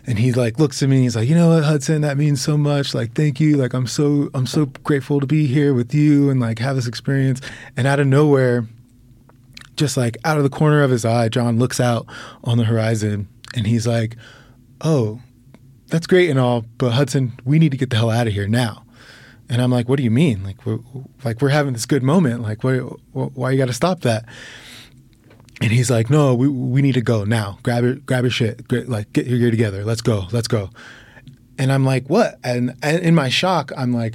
And 0.07 0.19
he 0.19 0.33
like 0.33 0.59
looks 0.59 0.83
at 0.83 0.89
me 0.91 0.97
and 0.97 1.03
he's 1.05 1.17
like, 1.17 1.29
you 1.29 1.35
know 1.35 1.49
what, 1.49 1.65
Hudson, 1.65 2.03
that 2.03 2.19
means 2.19 2.43
so 2.43 2.59
much. 2.59 2.95
Like, 2.95 3.15
thank 3.15 3.41
you. 3.41 3.57
Like 3.57 3.73
I'm 3.73 3.87
so 3.87 4.29
I'm 4.35 4.47
so 4.47 4.67
grateful 4.67 5.21
to 5.21 5.27
be 5.27 5.47
here 5.47 5.73
with 5.73 5.95
you 5.95 6.29
and 6.29 6.41
like 6.41 6.59
have 6.59 6.77
this 6.77 6.87
experience. 6.87 7.41
And 7.77 7.87
out 7.87 8.01
of 8.01 8.07
nowhere, 8.07 8.67
just 9.77 9.97
like 9.97 10.19
out 10.25 10.37
of 10.37 10.43
the 10.43 10.51
corner 10.51 10.83
of 10.83 10.91
his 10.91 11.07
eye, 11.07 11.31
John 11.31 11.59
looks 11.59 11.81
out 11.81 12.07
on 12.45 12.59
the 12.59 12.65
horizon 12.65 13.29
and 13.55 13.67
he's 13.67 13.87
like, 13.87 14.17
Oh, 14.83 15.21
that's 15.89 16.07
great 16.07 16.29
and 16.29 16.39
all, 16.39 16.67
but 16.77 16.93
Hudson, 16.93 17.33
we 17.45 17.59
need 17.59 17.71
to 17.71 17.79
get 17.79 17.89
the 17.91 17.97
hell 17.97 18.11
out 18.11 18.27
of 18.27 18.33
here 18.35 18.47
now. 18.47 18.85
And 19.49 19.63
I'm 19.63 19.71
like, 19.71 19.89
what 19.89 19.97
do 19.97 20.03
you 20.03 20.11
mean? 20.11 20.45
Like, 20.45 20.67
we're, 20.67 20.81
like 21.25 21.41
we're 21.41 21.49
having 21.49 21.73
this 21.73 21.87
good 21.87 22.03
moment. 22.03 22.43
Like, 22.43 22.63
why, 22.63 22.79
why 22.79 23.51
you 23.51 23.59
got 23.59 23.67
to 23.67 23.73
stop 23.73 24.01
that? 24.01 24.27
And 25.61 25.73
he's 25.73 25.91
like, 25.91 26.11
no, 26.11 26.35
we, 26.35 26.49
we 26.49 26.83
need 26.83 26.93
to 26.93 27.01
go 27.01 27.25
now. 27.25 27.59
Grab 27.63 27.83
your, 27.83 27.95
grab 27.95 28.25
your 28.25 28.31
shit. 28.31 28.71
Like, 28.71 29.13
get 29.13 29.27
your 29.27 29.39
gear 29.39 29.51
together. 29.51 29.85
Let's 29.85 30.03
go. 30.03 30.27
Let's 30.31 30.49
go. 30.49 30.71
And 31.59 31.73
I'm 31.73 31.85
like, 31.85 32.09
what? 32.09 32.39
And, 32.45 32.77
and 32.83 33.03
in 33.03 33.15
my 33.15 33.29
shock, 33.29 33.73
I'm 33.77 33.93
like 33.93 34.15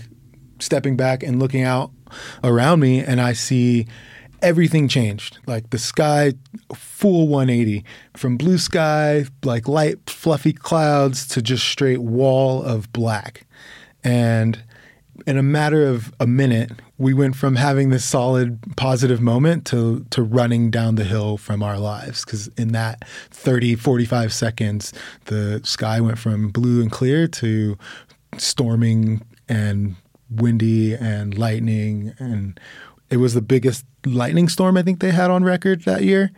stepping 0.60 0.96
back 0.96 1.24
and 1.24 1.40
looking 1.40 1.64
out 1.64 1.92
around 2.44 2.80
me, 2.80 3.00
and 3.00 3.20
I 3.20 3.34
see 3.34 3.88
everything 4.42 4.88
changed. 4.88 5.40
Like 5.48 5.72
the 5.72 5.78
sky, 5.78 6.34
full 6.74 7.28
180 7.28 7.84
from 8.16 8.38
blue 8.38 8.58
sky, 8.58 9.26
like 9.44 9.68
light, 9.68 10.10
fluffy 10.10 10.54
clouds 10.54 11.28
to 11.30 11.42
just 11.42 11.68
straight 11.68 12.02
wall 12.02 12.64
of 12.64 12.92
black. 12.94 13.46
And 14.04 14.64
in 15.28 15.38
a 15.38 15.44
matter 15.44 15.86
of 15.86 16.14
a 16.20 16.28
minute, 16.28 16.72
we 16.98 17.14
went 17.14 17.36
from 17.36 17.56
having 17.56 17.90
this 17.90 18.04
solid 18.04 18.60
positive 18.76 19.22
moment 19.22 19.66
to 19.68 20.06
to 20.10 20.24
running 20.24 20.72
down 20.72 20.96
the 20.96 21.04
hill 21.04 21.38
from 21.38 21.62
our 21.62 21.78
lives. 21.78 22.26
Because 22.26 22.48
in 22.50 22.72
that 22.72 23.08
30 23.32 23.76
45 23.76 24.34
seconds 24.34 24.94
the 25.26 25.62
sky 25.64 26.02
went 26.02 26.18
from 26.18 26.50
blue 26.50 26.82
and 26.82 26.92
clear 26.92 27.28
to 27.28 27.78
storming 28.38 29.22
and 29.48 29.96
windy 30.30 30.94
and 30.94 31.38
lightning. 31.38 32.14
And 32.18 32.60
it 33.10 33.18
was 33.18 33.34
the 33.34 33.42
biggest 33.42 33.86
lightning 34.06 34.50
storm 34.50 34.78
I 34.78 34.82
think 34.82 35.00
they 35.00 35.12
had 35.12 35.30
on 35.30 35.44
record 35.44 35.84
that 35.84 36.04
year. 36.04 36.32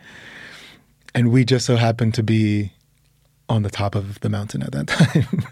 And 1.14 1.32
we 1.32 1.44
just 1.44 1.64
so 1.64 1.76
happened 1.76 2.12
to 2.14 2.22
be 2.22 2.72
on 3.48 3.62
the 3.62 3.70
top 3.70 3.94
of 3.94 4.20
the 4.20 4.28
mountain 4.28 4.62
at 4.62 4.72
that 4.72 4.86
time 4.88 5.46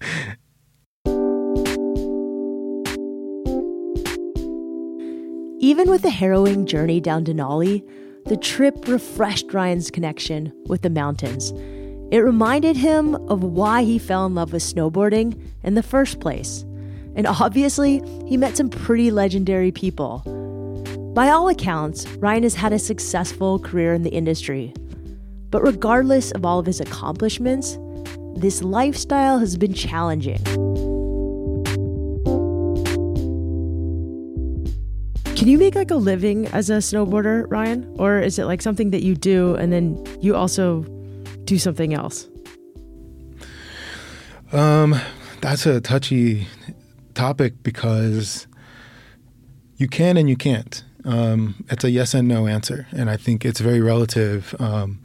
Even 5.64 5.88
with 5.88 6.02
the 6.02 6.10
harrowing 6.10 6.66
journey 6.66 7.00
down 7.00 7.24
Denali, 7.24 7.82
the 8.26 8.36
trip 8.36 8.86
refreshed 8.86 9.54
Ryan's 9.54 9.90
connection 9.90 10.52
with 10.66 10.82
the 10.82 10.90
mountains. 10.90 11.52
It 12.12 12.18
reminded 12.18 12.76
him 12.76 13.14
of 13.30 13.42
why 13.42 13.82
he 13.82 13.98
fell 13.98 14.26
in 14.26 14.34
love 14.34 14.52
with 14.52 14.62
snowboarding 14.62 15.40
in 15.62 15.74
the 15.74 15.82
first 15.82 16.20
place. 16.20 16.66
And 17.16 17.26
obviously, 17.26 18.02
he 18.26 18.36
met 18.36 18.58
some 18.58 18.68
pretty 18.68 19.10
legendary 19.10 19.72
people. 19.72 20.18
By 21.14 21.30
all 21.30 21.48
accounts, 21.48 22.06
Ryan 22.18 22.42
has 22.42 22.56
had 22.56 22.74
a 22.74 22.78
successful 22.78 23.58
career 23.58 23.94
in 23.94 24.02
the 24.02 24.10
industry. 24.10 24.74
But 25.48 25.62
regardless 25.62 26.30
of 26.32 26.44
all 26.44 26.58
of 26.58 26.66
his 26.66 26.80
accomplishments, 26.80 27.78
this 28.36 28.62
lifestyle 28.62 29.38
has 29.38 29.56
been 29.56 29.72
challenging. 29.72 30.42
Can 35.44 35.50
you 35.50 35.58
make 35.58 35.74
like 35.74 35.90
a 35.90 35.96
living 35.96 36.46
as 36.54 36.70
a 36.70 36.78
snowboarder, 36.78 37.44
Ryan? 37.50 37.94
Or 37.98 38.18
is 38.18 38.38
it 38.38 38.46
like 38.46 38.62
something 38.62 38.92
that 38.92 39.02
you 39.02 39.14
do 39.14 39.54
and 39.56 39.70
then 39.70 40.02
you 40.22 40.34
also 40.34 40.84
do 41.44 41.58
something 41.58 41.92
else? 41.92 42.30
Um, 44.52 44.98
that's 45.42 45.66
a 45.66 45.82
touchy 45.82 46.48
topic 47.12 47.62
because 47.62 48.46
you 49.76 49.86
can 49.86 50.16
and 50.16 50.30
you 50.30 50.36
can't. 50.38 50.82
Um, 51.04 51.62
it's 51.68 51.84
a 51.84 51.90
yes 51.90 52.14
and 52.14 52.26
no 52.26 52.46
answer, 52.46 52.86
and 52.92 53.10
I 53.10 53.18
think 53.18 53.44
it's 53.44 53.60
very 53.60 53.82
relative. 53.82 54.54
Um, 54.58 55.02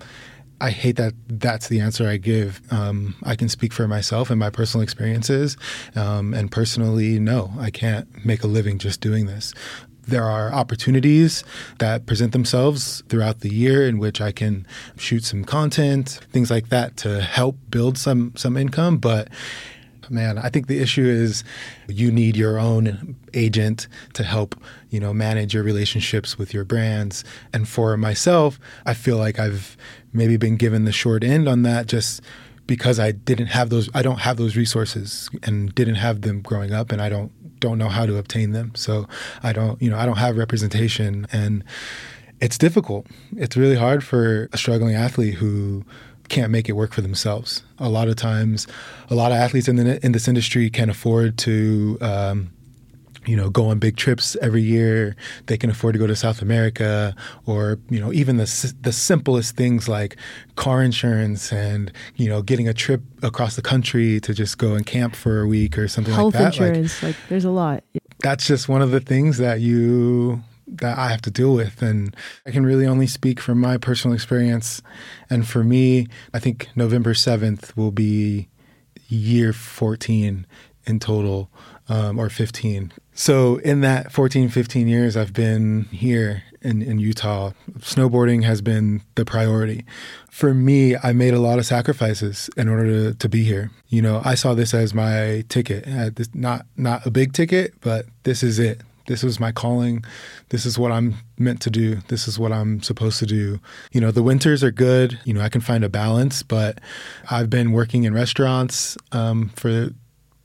I 0.61 0.71
hate 0.71 0.95
that 0.97 1.15
that's 1.27 1.67
the 1.67 1.81
answer 1.81 2.07
I 2.07 2.15
give. 2.15 2.61
Um, 2.71 3.15
I 3.23 3.35
can 3.35 3.49
speak 3.49 3.73
for 3.73 3.87
myself 3.87 4.29
and 4.29 4.39
my 4.39 4.49
personal 4.49 4.83
experiences. 4.83 5.57
Um, 5.95 6.33
and 6.33 6.51
personally, 6.51 7.17
no, 7.17 7.51
I 7.57 7.71
can't 7.71 8.25
make 8.25 8.43
a 8.43 8.47
living 8.47 8.77
just 8.77 8.99
doing 8.99 9.25
this 9.25 9.53
there 10.09 10.25
are 10.25 10.51
opportunities 10.51 11.43
that 11.79 12.05
present 12.05 12.31
themselves 12.31 13.03
throughout 13.09 13.39
the 13.39 13.53
year 13.53 13.87
in 13.87 13.99
which 13.99 14.21
I 14.21 14.31
can 14.31 14.65
shoot 14.97 15.23
some 15.23 15.43
content, 15.43 16.19
things 16.31 16.51
like 16.51 16.69
that 16.69 16.97
to 16.97 17.21
help 17.21 17.57
build 17.69 17.97
some 17.97 18.33
some 18.35 18.57
income, 18.57 18.97
but 18.97 19.29
man, 20.09 20.37
I 20.37 20.49
think 20.49 20.67
the 20.67 20.79
issue 20.79 21.05
is 21.05 21.43
you 21.87 22.11
need 22.11 22.35
your 22.35 22.59
own 22.59 23.15
agent 23.33 23.87
to 24.13 24.23
help, 24.23 24.55
you 24.89 24.99
know, 24.99 25.13
manage 25.13 25.53
your 25.53 25.63
relationships 25.63 26.37
with 26.37 26.53
your 26.53 26.65
brands. 26.65 27.23
And 27.53 27.67
for 27.67 27.95
myself, 27.97 28.59
I 28.85 28.93
feel 28.93 29.17
like 29.17 29.39
I've 29.39 29.77
maybe 30.13 30.37
been 30.37 30.57
given 30.57 30.85
the 30.85 30.91
short 30.91 31.23
end 31.23 31.47
on 31.47 31.61
that 31.63 31.87
just 31.87 32.21
because 32.69 32.99
I 32.99 33.11
didn't 33.11 33.47
have 33.47 33.71
those 33.71 33.89
I 33.95 34.03
don't 34.03 34.19
have 34.19 34.37
those 34.37 34.55
resources 34.55 35.27
and 35.41 35.73
didn't 35.73 35.95
have 35.95 36.21
them 36.21 36.41
growing 36.41 36.71
up 36.71 36.91
and 36.91 37.01
I 37.01 37.09
don't 37.09 37.31
don't 37.59 37.79
know 37.79 37.89
how 37.89 38.05
to 38.05 38.17
obtain 38.17 38.51
them. 38.51 38.71
So 38.75 39.07
I 39.41 39.53
don't, 39.53 39.81
you 39.81 39.89
know, 39.89 39.97
I 39.97 40.05
don't 40.05 40.19
have 40.19 40.37
representation 40.37 41.27
and 41.31 41.63
it's 42.39 42.59
difficult. 42.59 43.07
It's 43.35 43.57
really 43.57 43.75
hard 43.75 44.03
for 44.03 44.49
a 44.53 44.57
struggling 44.57 44.93
athlete 44.93 45.33
who 45.33 45.83
can't 46.29 46.51
make 46.51 46.69
it 46.69 46.73
work 46.73 46.93
for 46.93 47.01
themselves. 47.01 47.63
A 47.79 47.89
lot 47.89 48.07
of 48.07 48.15
times, 48.15 48.67
a 49.09 49.15
lot 49.15 49.31
of 49.31 49.39
athletes 49.39 49.67
in 49.67 49.77
the 49.77 50.05
in 50.05 50.11
this 50.11 50.27
industry 50.27 50.69
can 50.69 50.91
afford 50.91 51.39
to 51.39 51.97
um, 52.01 52.51
you 53.29 53.35
know, 53.35 53.47
go 53.51 53.67
on 53.67 53.77
big 53.77 53.95
trips 53.95 54.35
every 54.41 54.63
year. 54.63 55.15
They 55.45 55.55
can 55.55 55.69
afford 55.69 55.93
to 55.93 55.99
go 55.99 56.07
to 56.07 56.15
South 56.15 56.41
America, 56.41 57.15
or 57.45 57.77
you 57.87 57.99
know, 57.99 58.11
even 58.11 58.37
the 58.37 58.73
the 58.81 58.91
simplest 58.91 59.55
things 59.55 59.87
like 59.87 60.17
car 60.55 60.81
insurance 60.81 61.53
and 61.53 61.91
you 62.15 62.27
know, 62.27 62.41
getting 62.41 62.67
a 62.67 62.73
trip 62.73 63.03
across 63.21 63.55
the 63.55 63.61
country 63.61 64.19
to 64.21 64.33
just 64.33 64.57
go 64.57 64.73
and 64.73 64.83
camp 64.83 65.15
for 65.15 65.41
a 65.41 65.47
week 65.47 65.77
or 65.77 65.87
something 65.87 66.11
Health 66.11 66.33
like 66.33 66.43
that. 66.43 66.55
Health 66.55 66.67
insurance, 66.67 67.03
like, 67.03 67.15
like 67.15 67.29
there's 67.29 67.45
a 67.45 67.51
lot. 67.51 67.83
That's 68.21 68.47
just 68.47 68.67
one 68.67 68.81
of 68.81 68.89
the 68.89 68.99
things 68.99 69.37
that 69.37 69.59
you 69.59 70.41
that 70.65 70.97
I 70.97 71.09
have 71.09 71.21
to 71.23 71.31
deal 71.31 71.53
with. 71.53 71.83
And 71.83 72.15
I 72.47 72.51
can 72.51 72.65
really 72.65 72.87
only 72.87 73.07
speak 73.07 73.39
from 73.39 73.59
my 73.59 73.77
personal 73.77 74.15
experience. 74.15 74.81
And 75.29 75.47
for 75.47 75.63
me, 75.63 76.07
I 76.33 76.39
think 76.39 76.69
November 76.75 77.13
7th 77.13 77.77
will 77.77 77.91
be 77.91 78.49
year 79.07 79.53
14 79.53 80.47
in 80.85 80.99
total, 80.99 81.49
um, 81.87 82.19
or 82.19 82.29
15. 82.29 82.91
So 83.19 83.57
in 83.57 83.81
that 83.81 84.13
14, 84.13 84.47
15 84.47 84.87
years 84.87 85.17
I've 85.17 85.33
been 85.33 85.83
here 85.91 86.41
in, 86.61 86.81
in 86.81 86.99
Utah, 86.99 87.51
snowboarding 87.79 88.45
has 88.45 88.61
been 88.61 89.01
the 89.15 89.25
priority. 89.25 89.83
For 90.31 90.53
me, 90.53 90.95
I 90.95 91.11
made 91.11 91.33
a 91.33 91.39
lot 91.41 91.59
of 91.59 91.65
sacrifices 91.65 92.49
in 92.55 92.69
order 92.69 92.85
to, 92.85 93.13
to 93.15 93.27
be 93.27 93.43
here. 93.43 93.71
You 93.89 94.01
know, 94.01 94.21
I 94.23 94.35
saw 94.35 94.53
this 94.53 94.73
as 94.73 94.93
my 94.93 95.43
ticket. 95.49 95.83
This, 96.15 96.33
not 96.33 96.65
not 96.77 97.05
a 97.05 97.11
big 97.11 97.33
ticket, 97.33 97.73
but 97.81 98.05
this 98.23 98.41
is 98.41 98.57
it. 98.57 98.79
This 99.07 99.25
is 99.25 99.37
my 99.37 99.51
calling. 99.51 100.05
This 100.47 100.65
is 100.65 100.79
what 100.79 100.93
I'm 100.93 101.15
meant 101.37 101.59
to 101.63 101.69
do. 101.69 101.97
This 102.07 102.25
is 102.25 102.39
what 102.39 102.53
I'm 102.53 102.81
supposed 102.81 103.19
to 103.19 103.25
do. 103.25 103.59
You 103.91 103.99
know, 103.99 104.11
the 104.11 104.23
winters 104.23 104.63
are 104.63 104.71
good. 104.71 105.19
You 105.25 105.33
know, 105.33 105.41
I 105.41 105.49
can 105.49 105.59
find 105.59 105.83
a 105.83 105.89
balance, 105.89 106.41
but 106.41 106.79
I've 107.29 107.49
been 107.49 107.73
working 107.73 108.05
in 108.05 108.13
restaurants 108.13 108.97
um, 109.11 109.49
for 109.57 109.89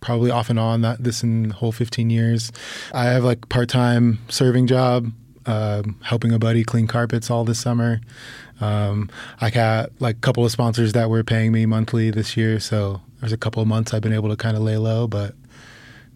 probably 0.05 0.31
off 0.31 0.51
and 0.51 0.59
on 0.59 0.83
that 0.83 1.03
this 1.03 1.23
in 1.23 1.49
the 1.49 1.55
whole 1.55 1.73
15 1.73 2.11
years. 2.11 2.53
I 2.93 3.05
have 3.05 3.25
like 3.25 3.49
part 3.49 3.69
time 3.69 4.19
serving 4.29 4.67
job, 4.67 5.11
uh, 5.47 5.83
helping 6.03 6.31
a 6.31 6.39
buddy 6.39 6.63
clean 6.63 6.87
carpets 6.87 7.31
all 7.31 7.45
this 7.45 7.59
summer. 7.59 8.01
Um, 8.61 9.11
I 9.41 9.51
got 9.51 9.91
like 9.99 10.17
a 10.17 10.21
couple 10.21 10.45
of 10.45 10.53
sponsors 10.53 10.93
that 10.93 11.11
were 11.11 11.25
paying 11.25 11.51
me 11.51 11.67
monthly 11.67 12.11
this 12.11 12.37
year, 12.37 12.61
so 12.61 13.01
there's 13.21 13.33
a 13.33 13.39
couple 13.39 13.63
of 13.63 13.67
months 13.67 13.93
I've 13.93 14.03
been 14.03 14.13
able 14.13 14.29
to 14.29 14.37
kind 14.37 14.57
of 14.57 14.63
lay 14.63 14.77
low, 14.77 15.09
but 15.09 15.35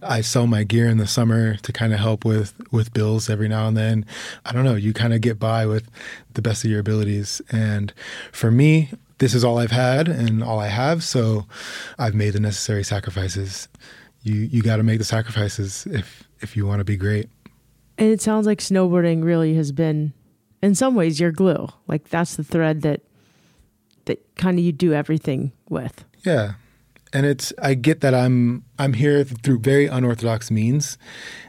I 0.03 0.21
sell 0.21 0.47
my 0.47 0.63
gear 0.63 0.89
in 0.89 0.99
the 0.99 1.07
summer 1.07 1.57
to 1.57 1.73
kind 1.73 1.93
of 1.93 1.99
help 1.99 2.25
with 2.25 2.55
with 2.71 2.93
bills 2.93 3.29
every 3.29 3.49
now 3.49 3.67
and 3.67 3.77
then. 3.77 4.05
I 4.45 4.53
don't 4.53 4.65
know, 4.65 4.77
you 4.77 4.93
kind 4.93 5.15
of 5.15 5.23
get 5.23 5.39
by 5.39 5.67
with 5.67 5.91
the 6.35 6.43
best 6.43 6.65
of 6.65 6.71
your 6.71 6.81
abilities. 6.81 7.43
And 7.51 7.93
for 8.31 8.51
me, 8.51 8.91
this 9.19 9.35
is 9.35 9.45
all 9.45 9.59
I've 9.59 9.71
had 9.71 10.09
and 10.09 10.43
all 10.43 10.61
I 10.61 10.69
have, 10.69 11.03
so 11.03 11.47
I've 11.99 12.15
made 12.15 12.35
the 12.35 12.41
necessary 12.41 12.85
sacrifices. 12.85 13.69
You 14.23 14.35
you 14.35 14.63
got 14.63 14.77
to 14.77 14.83
make 14.83 14.99
the 14.99 15.05
sacrifices 15.05 15.87
if 15.87 16.25
if 16.41 16.57
you 16.57 16.67
want 16.67 16.81
to 16.81 16.85
be 16.85 16.97
great. 16.97 17.29
And 17.97 18.09
it 18.09 18.21
sounds 18.21 18.47
like 18.47 18.59
snowboarding 18.59 19.25
really 19.25 19.55
has 19.55 19.73
been 19.73 20.13
in 20.63 20.75
some 20.75 20.95
ways 20.95 21.19
your 21.19 21.33
glue. 21.33 21.69
Like 21.87 22.09
that's 22.09 22.37
the 22.37 22.45
thread 22.45 22.83
that 22.83 23.03
that 24.05 24.25
kind 24.37 24.59
of 24.59 24.65
you 24.65 24.73
do 24.73 24.93
everything 24.93 25.53
with. 25.69 26.05
Yeah. 26.25 26.55
And 27.13 27.27
it's 27.27 27.53
I 27.61 27.75
get 27.75 28.01
that 28.01 28.15
I'm 28.15 28.65
I'm 28.79 28.93
here 28.93 29.25
through 29.25 29.59
very 29.61 29.87
unorthodox 29.87 30.51
means 30.51 30.99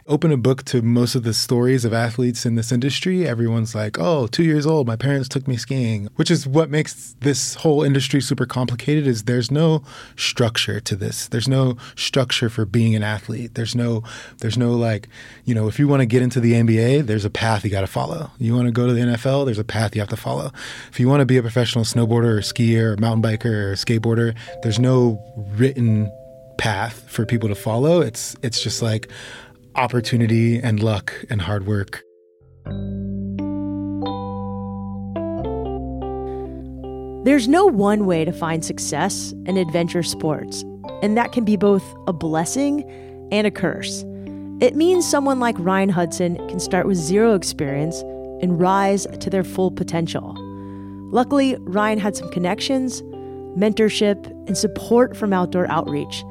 open 0.10 0.32
a 0.32 0.38
book 0.38 0.66
to 0.66 0.82
most 0.82 1.14
of 1.14 1.22
the 1.22 1.34
stories 1.36 1.86
of 1.86 1.94
athletes 1.94 2.44
in 2.44 2.56
this 2.56 2.72
industry, 2.72 3.28
everyone's 3.28 3.76
like, 3.76 4.00
oh, 4.00 4.26
two 4.26 4.44
years 4.44 4.66
old, 4.66 4.88
my 4.88 4.96
parents 4.96 5.30
took 5.30 5.48
me 5.48 5.56
skiing, 5.56 6.10
which 6.16 6.32
is 6.32 6.48
what 6.48 6.72
makes 6.72 7.16
this 7.20 7.54
whole 7.54 7.84
industry 7.84 8.20
super 8.20 8.48
complicated 8.48 9.06
is 9.06 9.24
there's 9.24 9.52
no 9.52 9.84
structure 10.16 10.80
to 10.80 10.96
this. 10.96 11.28
There's 11.28 11.48
no 11.48 11.78
structure 11.96 12.50
for 12.50 12.66
being 12.66 12.96
an 12.96 13.04
athlete. 13.04 13.54
There's 13.54 13.76
no, 13.76 14.04
there's 14.40 14.58
no 14.58 14.72
like, 14.72 15.08
you 15.46 15.54
know, 15.54 15.68
if 15.68 15.78
you 15.78 15.88
want 15.88 16.02
to 16.02 16.08
get 16.08 16.24
into 16.24 16.40
the 16.40 16.54
NBA, 16.54 17.06
there's 17.06 17.26
a 17.26 17.30
path 17.30 17.64
you 17.64 17.70
got 17.70 17.82
to 17.82 17.88
follow. 17.88 18.32
You 18.40 18.56
want 18.56 18.66
to 18.66 18.72
go 18.72 18.88
to 18.88 18.94
the 18.94 19.02
NFL, 19.02 19.46
there's 19.46 19.60
a 19.60 19.64
path 19.64 19.96
you 19.96 20.02
have 20.02 20.10
to 20.10 20.18
follow. 20.18 20.52
If 20.90 21.00
you 21.00 21.08
want 21.08 21.20
to 21.20 21.26
be 21.28 21.38
a 21.38 21.44
professional 21.44 21.84
snowboarder 21.84 22.38
or 22.38 22.42
skier 22.42 22.94
or 22.94 22.98
mountain 22.98 23.22
biker 23.22 23.46
or 23.46 23.74
skateboarder, 23.74 24.36
there's 24.64 24.80
no 24.80 25.24
written 25.56 26.12
path 26.60 27.10
for 27.10 27.26
people 27.26 27.50
to 27.50 27.56
follow. 27.56 28.02
It's 28.02 28.36
it's 28.44 28.62
just 28.62 28.82
like 28.82 29.10
opportunity 29.76 30.60
and 30.60 30.84
luck 30.84 31.14
and 31.30 31.42
hard 31.42 31.66
work. 31.66 32.04
There's 37.26 37.48
no 37.48 37.66
one 37.66 38.06
way 38.06 38.26
to 38.26 38.32
find 38.32 38.64
success 38.64 39.34
in 39.46 39.58
adventure 39.58 40.04
sports, 40.04 40.64
and 41.02 41.18
that 41.18 41.32
can 41.32 41.46
be 41.46 41.56
both 41.56 41.84
a 42.08 42.14
blessing 42.14 42.84
and 43.32 43.48
a 43.48 43.52
curse. 43.52 44.04
It 44.62 44.76
means 44.76 45.10
someone 45.10 45.40
like 45.40 45.56
Ryan 45.60 45.90
Hudson 45.90 46.36
can 46.50 46.60
start 46.60 46.86
with 46.86 46.98
zero 46.98 47.36
experience 47.36 48.02
and 48.42 48.60
rise 48.60 49.08
to 49.20 49.30
their 49.30 49.44
full 49.44 49.72
potential. 49.72 50.36
Luckily, 51.12 51.56
Ryan 51.62 52.00
had 52.00 52.16
some 52.18 52.30
connections, 52.30 53.02
mentorship, 53.58 54.26
and 54.48 54.58
support 54.58 55.16
from 55.16 55.32
Outdoor 55.32 55.70
Outreach 55.72 56.24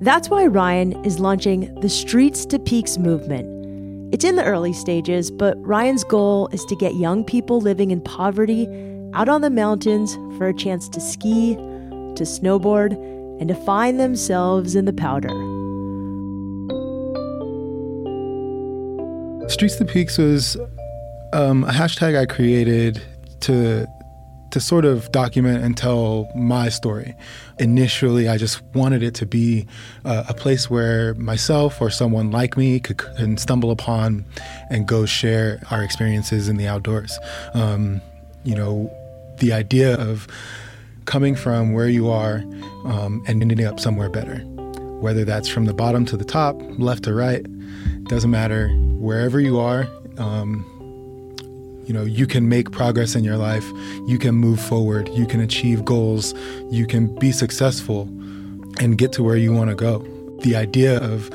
that's 0.00 0.30
why 0.30 0.46
Ryan 0.46 1.04
is 1.04 1.20
launching 1.20 1.74
the 1.80 1.88
Streets 1.88 2.46
to 2.46 2.58
Peaks 2.58 2.96
movement. 2.96 4.14
It's 4.14 4.24
in 4.24 4.36
the 4.36 4.44
early 4.44 4.72
stages, 4.72 5.30
but 5.30 5.56
Ryan's 5.64 6.04
goal 6.04 6.48
is 6.52 6.64
to 6.66 6.76
get 6.76 6.94
young 6.94 7.22
people 7.22 7.60
living 7.60 7.90
in 7.90 8.00
poverty 8.00 8.66
out 9.12 9.28
on 9.28 9.42
the 9.42 9.50
mountains 9.50 10.14
for 10.38 10.48
a 10.48 10.54
chance 10.54 10.88
to 10.88 11.00
ski, 11.00 11.54
to 11.54 12.24
snowboard, 12.24 12.92
and 13.40 13.48
to 13.48 13.54
find 13.54 14.00
themselves 14.00 14.74
in 14.74 14.86
the 14.86 14.92
powder. 14.92 15.28
Streets 19.50 19.76
to 19.76 19.84
Peaks 19.84 20.16
was 20.16 20.56
um, 21.32 21.64
a 21.64 21.72
hashtag 21.72 22.18
I 22.18 22.24
created 22.24 23.02
to 23.40 23.86
to 24.50 24.60
sort 24.60 24.84
of 24.84 25.10
document 25.12 25.64
and 25.64 25.76
tell 25.76 26.30
my 26.34 26.68
story. 26.68 27.14
Initially, 27.58 28.28
I 28.28 28.36
just 28.36 28.62
wanted 28.74 29.02
it 29.02 29.14
to 29.16 29.26
be 29.26 29.66
uh, 30.04 30.24
a 30.28 30.34
place 30.34 30.68
where 30.68 31.14
myself 31.14 31.80
or 31.80 31.90
someone 31.90 32.30
like 32.30 32.56
me 32.56 32.80
could, 32.80 32.98
could, 32.98 33.38
stumble 33.38 33.70
upon 33.70 34.24
and 34.70 34.86
go 34.86 35.06
share 35.06 35.62
our 35.70 35.82
experiences 35.82 36.48
in 36.48 36.56
the 36.56 36.66
outdoors. 36.66 37.18
Um, 37.54 38.00
you 38.44 38.54
know, 38.54 38.92
the 39.38 39.52
idea 39.52 39.94
of 39.96 40.26
coming 41.04 41.34
from 41.34 41.72
where 41.72 41.88
you 41.88 42.08
are 42.08 42.36
um, 42.84 43.22
and 43.26 43.42
ending 43.42 43.64
up 43.64 43.80
somewhere 43.80 44.08
better, 44.08 44.38
whether 45.00 45.24
that's 45.24 45.48
from 45.48 45.64
the 45.64 45.74
bottom 45.74 46.04
to 46.06 46.16
the 46.16 46.24
top, 46.24 46.56
left 46.78 47.04
to 47.04 47.14
right, 47.14 47.44
doesn't 48.04 48.30
matter. 48.30 48.68
Wherever 48.98 49.40
you 49.40 49.58
are, 49.58 49.88
um, 50.18 50.64
you 51.86 51.94
know 51.94 52.04
you 52.04 52.26
can 52.26 52.48
make 52.48 52.70
progress 52.70 53.14
in 53.14 53.24
your 53.24 53.36
life 53.36 53.64
you 54.06 54.18
can 54.18 54.34
move 54.34 54.60
forward 54.60 55.08
you 55.10 55.26
can 55.26 55.40
achieve 55.40 55.84
goals 55.84 56.34
you 56.70 56.86
can 56.86 57.14
be 57.16 57.32
successful 57.32 58.02
and 58.78 58.98
get 58.98 59.12
to 59.12 59.22
where 59.22 59.36
you 59.36 59.52
want 59.52 59.70
to 59.70 59.76
go 59.76 59.98
the 60.42 60.56
idea 60.56 60.98
of 60.98 61.30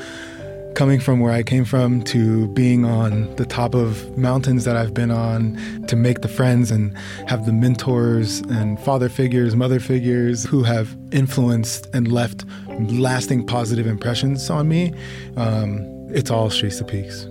coming 0.76 1.00
from 1.00 1.22
where 1.22 1.32
I 1.32 1.42
came 1.42 1.64
from 1.64 2.04
to 2.04 2.50
being 2.50 2.84
on 2.84 3.34
the 3.38 3.46
top 3.46 3.74
of 3.74 4.18
mountains 4.18 4.66
that 4.66 4.76
I've 4.76 4.94
been 4.94 5.10
on 5.10 5.56
to 5.88 5.96
make 5.96 6.22
the 6.22 6.28
friends 6.28 6.70
and 6.70 6.96
have 7.28 7.46
the 7.46 7.54
mentors 7.54 8.42
and 8.42 8.78
father 8.82 9.08
figures, 9.08 9.56
mother 9.56 9.80
figures 9.80 10.44
who 10.44 10.64
have 10.64 10.96
influenced 11.12 11.88
and 11.94 12.12
left 12.12 12.44
lasting 12.68 13.48
positive 13.48 13.88
impressions 13.88 14.50
on 14.50 14.68
me. 14.68 14.94
Um, 15.38 15.80
it's 16.10 16.30
all 16.30 16.50
Streets 16.50 16.78
to 16.80 16.84
Peaks. 16.84 17.26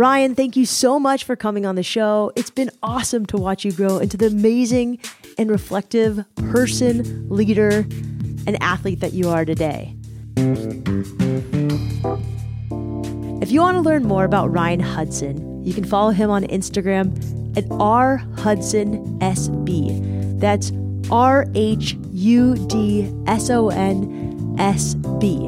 Ryan, 0.00 0.34
thank 0.34 0.56
you 0.56 0.64
so 0.64 0.98
much 0.98 1.24
for 1.24 1.36
coming 1.36 1.66
on 1.66 1.74
the 1.74 1.82
show. 1.82 2.32
It's 2.34 2.48
been 2.48 2.70
awesome 2.82 3.26
to 3.26 3.36
watch 3.36 3.66
you 3.66 3.72
grow 3.72 3.98
into 3.98 4.16
the 4.16 4.28
amazing 4.28 4.98
and 5.36 5.50
reflective 5.50 6.24
person, 6.50 7.28
leader, 7.28 7.86
and 8.46 8.56
athlete 8.62 9.00
that 9.00 9.12
you 9.12 9.28
are 9.28 9.44
today. 9.44 9.94
If 13.42 13.52
you 13.52 13.60
want 13.60 13.74
to 13.76 13.82
learn 13.82 14.04
more 14.04 14.24
about 14.24 14.50
Ryan 14.50 14.80
Hudson, 14.80 15.62
you 15.66 15.74
can 15.74 15.84
follow 15.84 16.12
him 16.12 16.30
on 16.30 16.44
Instagram 16.44 17.14
at 17.58 17.64
rhudsonsb. 17.66 18.40
That's 20.40 20.72
R 21.10 21.44
H 21.54 21.94
U 22.12 22.54
D 22.68 23.12
S 23.26 23.50
O 23.50 23.68
N 23.68 24.56
S 24.58 24.94
B. 24.94 25.40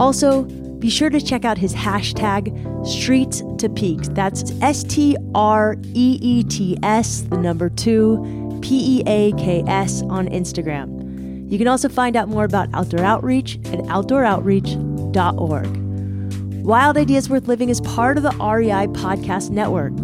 Also, 0.00 0.48
be 0.84 0.90
sure 0.90 1.08
to 1.08 1.18
check 1.18 1.46
out 1.46 1.56
his 1.56 1.72
hashtag 1.72 2.52
Streets 2.86 3.42
to 3.56 3.70
Peaks. 3.70 4.08
That's 4.08 4.52
S 4.60 4.84
T 4.84 5.16
R 5.34 5.76
E 5.94 6.18
E 6.20 6.44
T 6.44 6.76
S, 6.82 7.22
the 7.22 7.38
number 7.38 7.70
two, 7.70 8.58
P 8.60 8.98
E 8.98 9.02
A 9.06 9.32
K 9.32 9.64
S 9.66 10.02
on 10.02 10.28
Instagram. 10.28 11.50
You 11.50 11.56
can 11.56 11.68
also 11.68 11.88
find 11.88 12.16
out 12.16 12.28
more 12.28 12.44
about 12.44 12.68
Outdoor 12.74 13.00
Outreach 13.00 13.56
at 13.72 13.78
outdooroutreach.org. 13.78 16.64
Wild 16.66 16.98
Ideas 16.98 17.30
Worth 17.30 17.48
Living 17.48 17.70
is 17.70 17.80
part 17.80 18.18
of 18.18 18.22
the 18.22 18.32
REI 18.32 18.86
Podcast 18.88 19.48
Network. 19.48 19.94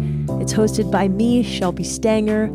It's 0.41 0.51
hosted 0.51 0.89
by 0.89 1.09
me, 1.09 1.43
Shelby 1.43 1.83
Stanger, 1.83 2.45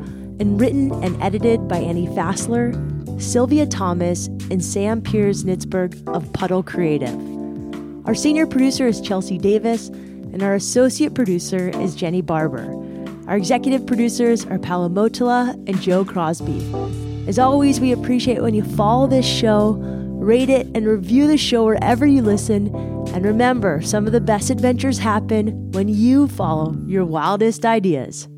and 0.41 0.61
written 0.61 0.91
and 1.05 1.17
edited 1.23 1.69
by 1.69 1.77
Annie 1.77 2.09
Fassler, 2.09 2.75
Sylvia 3.23 3.67
Thomas, 3.67 4.27
and 4.51 4.65
Sam 4.65 5.01
Piers 5.01 5.45
Nitzberg 5.45 6.13
of 6.13 6.33
Puddle 6.33 6.65
Creative. 6.65 7.36
Our 8.07 8.15
senior 8.15 8.47
producer 8.47 8.87
is 8.87 9.01
Chelsea 9.01 9.37
Davis, 9.37 9.89
and 9.89 10.41
our 10.41 10.55
associate 10.55 11.13
producer 11.13 11.71
is 11.71 11.97
Jenny 11.97 12.21
Barber. 12.21 12.73
Our 13.27 13.37
executive 13.37 13.85
producers 13.85 14.47
are 14.47 14.61
Paolo 14.61 14.89
Motola 14.89 15.55
and 15.69 15.81
Joe 15.83 16.05
Crosby. 16.05 16.73
As 17.27 17.41
always, 17.41 17.81
we 17.81 17.91
appreciate 17.91 18.41
when 18.43 18.55
you 18.55 18.63
follow 18.63 19.09
this 19.09 19.27
show, 19.27 19.73
rate 19.73 20.49
it, 20.49 20.69
and 20.73 20.87
review 20.87 21.27
the 21.27 21.37
show 21.37 21.65
wherever 21.65 22.07
you 22.07 22.23
listen. 22.23 22.73
And 23.09 23.25
remember, 23.25 23.83
some 23.83 24.07
of 24.07 24.13
the 24.13 24.21
best 24.21 24.51
adventures 24.51 24.99
happen 24.99 25.73
when 25.73 25.89
you 25.89 26.29
follow 26.29 26.77
your 26.87 27.05
wildest 27.05 27.65
ideas. 27.65 28.29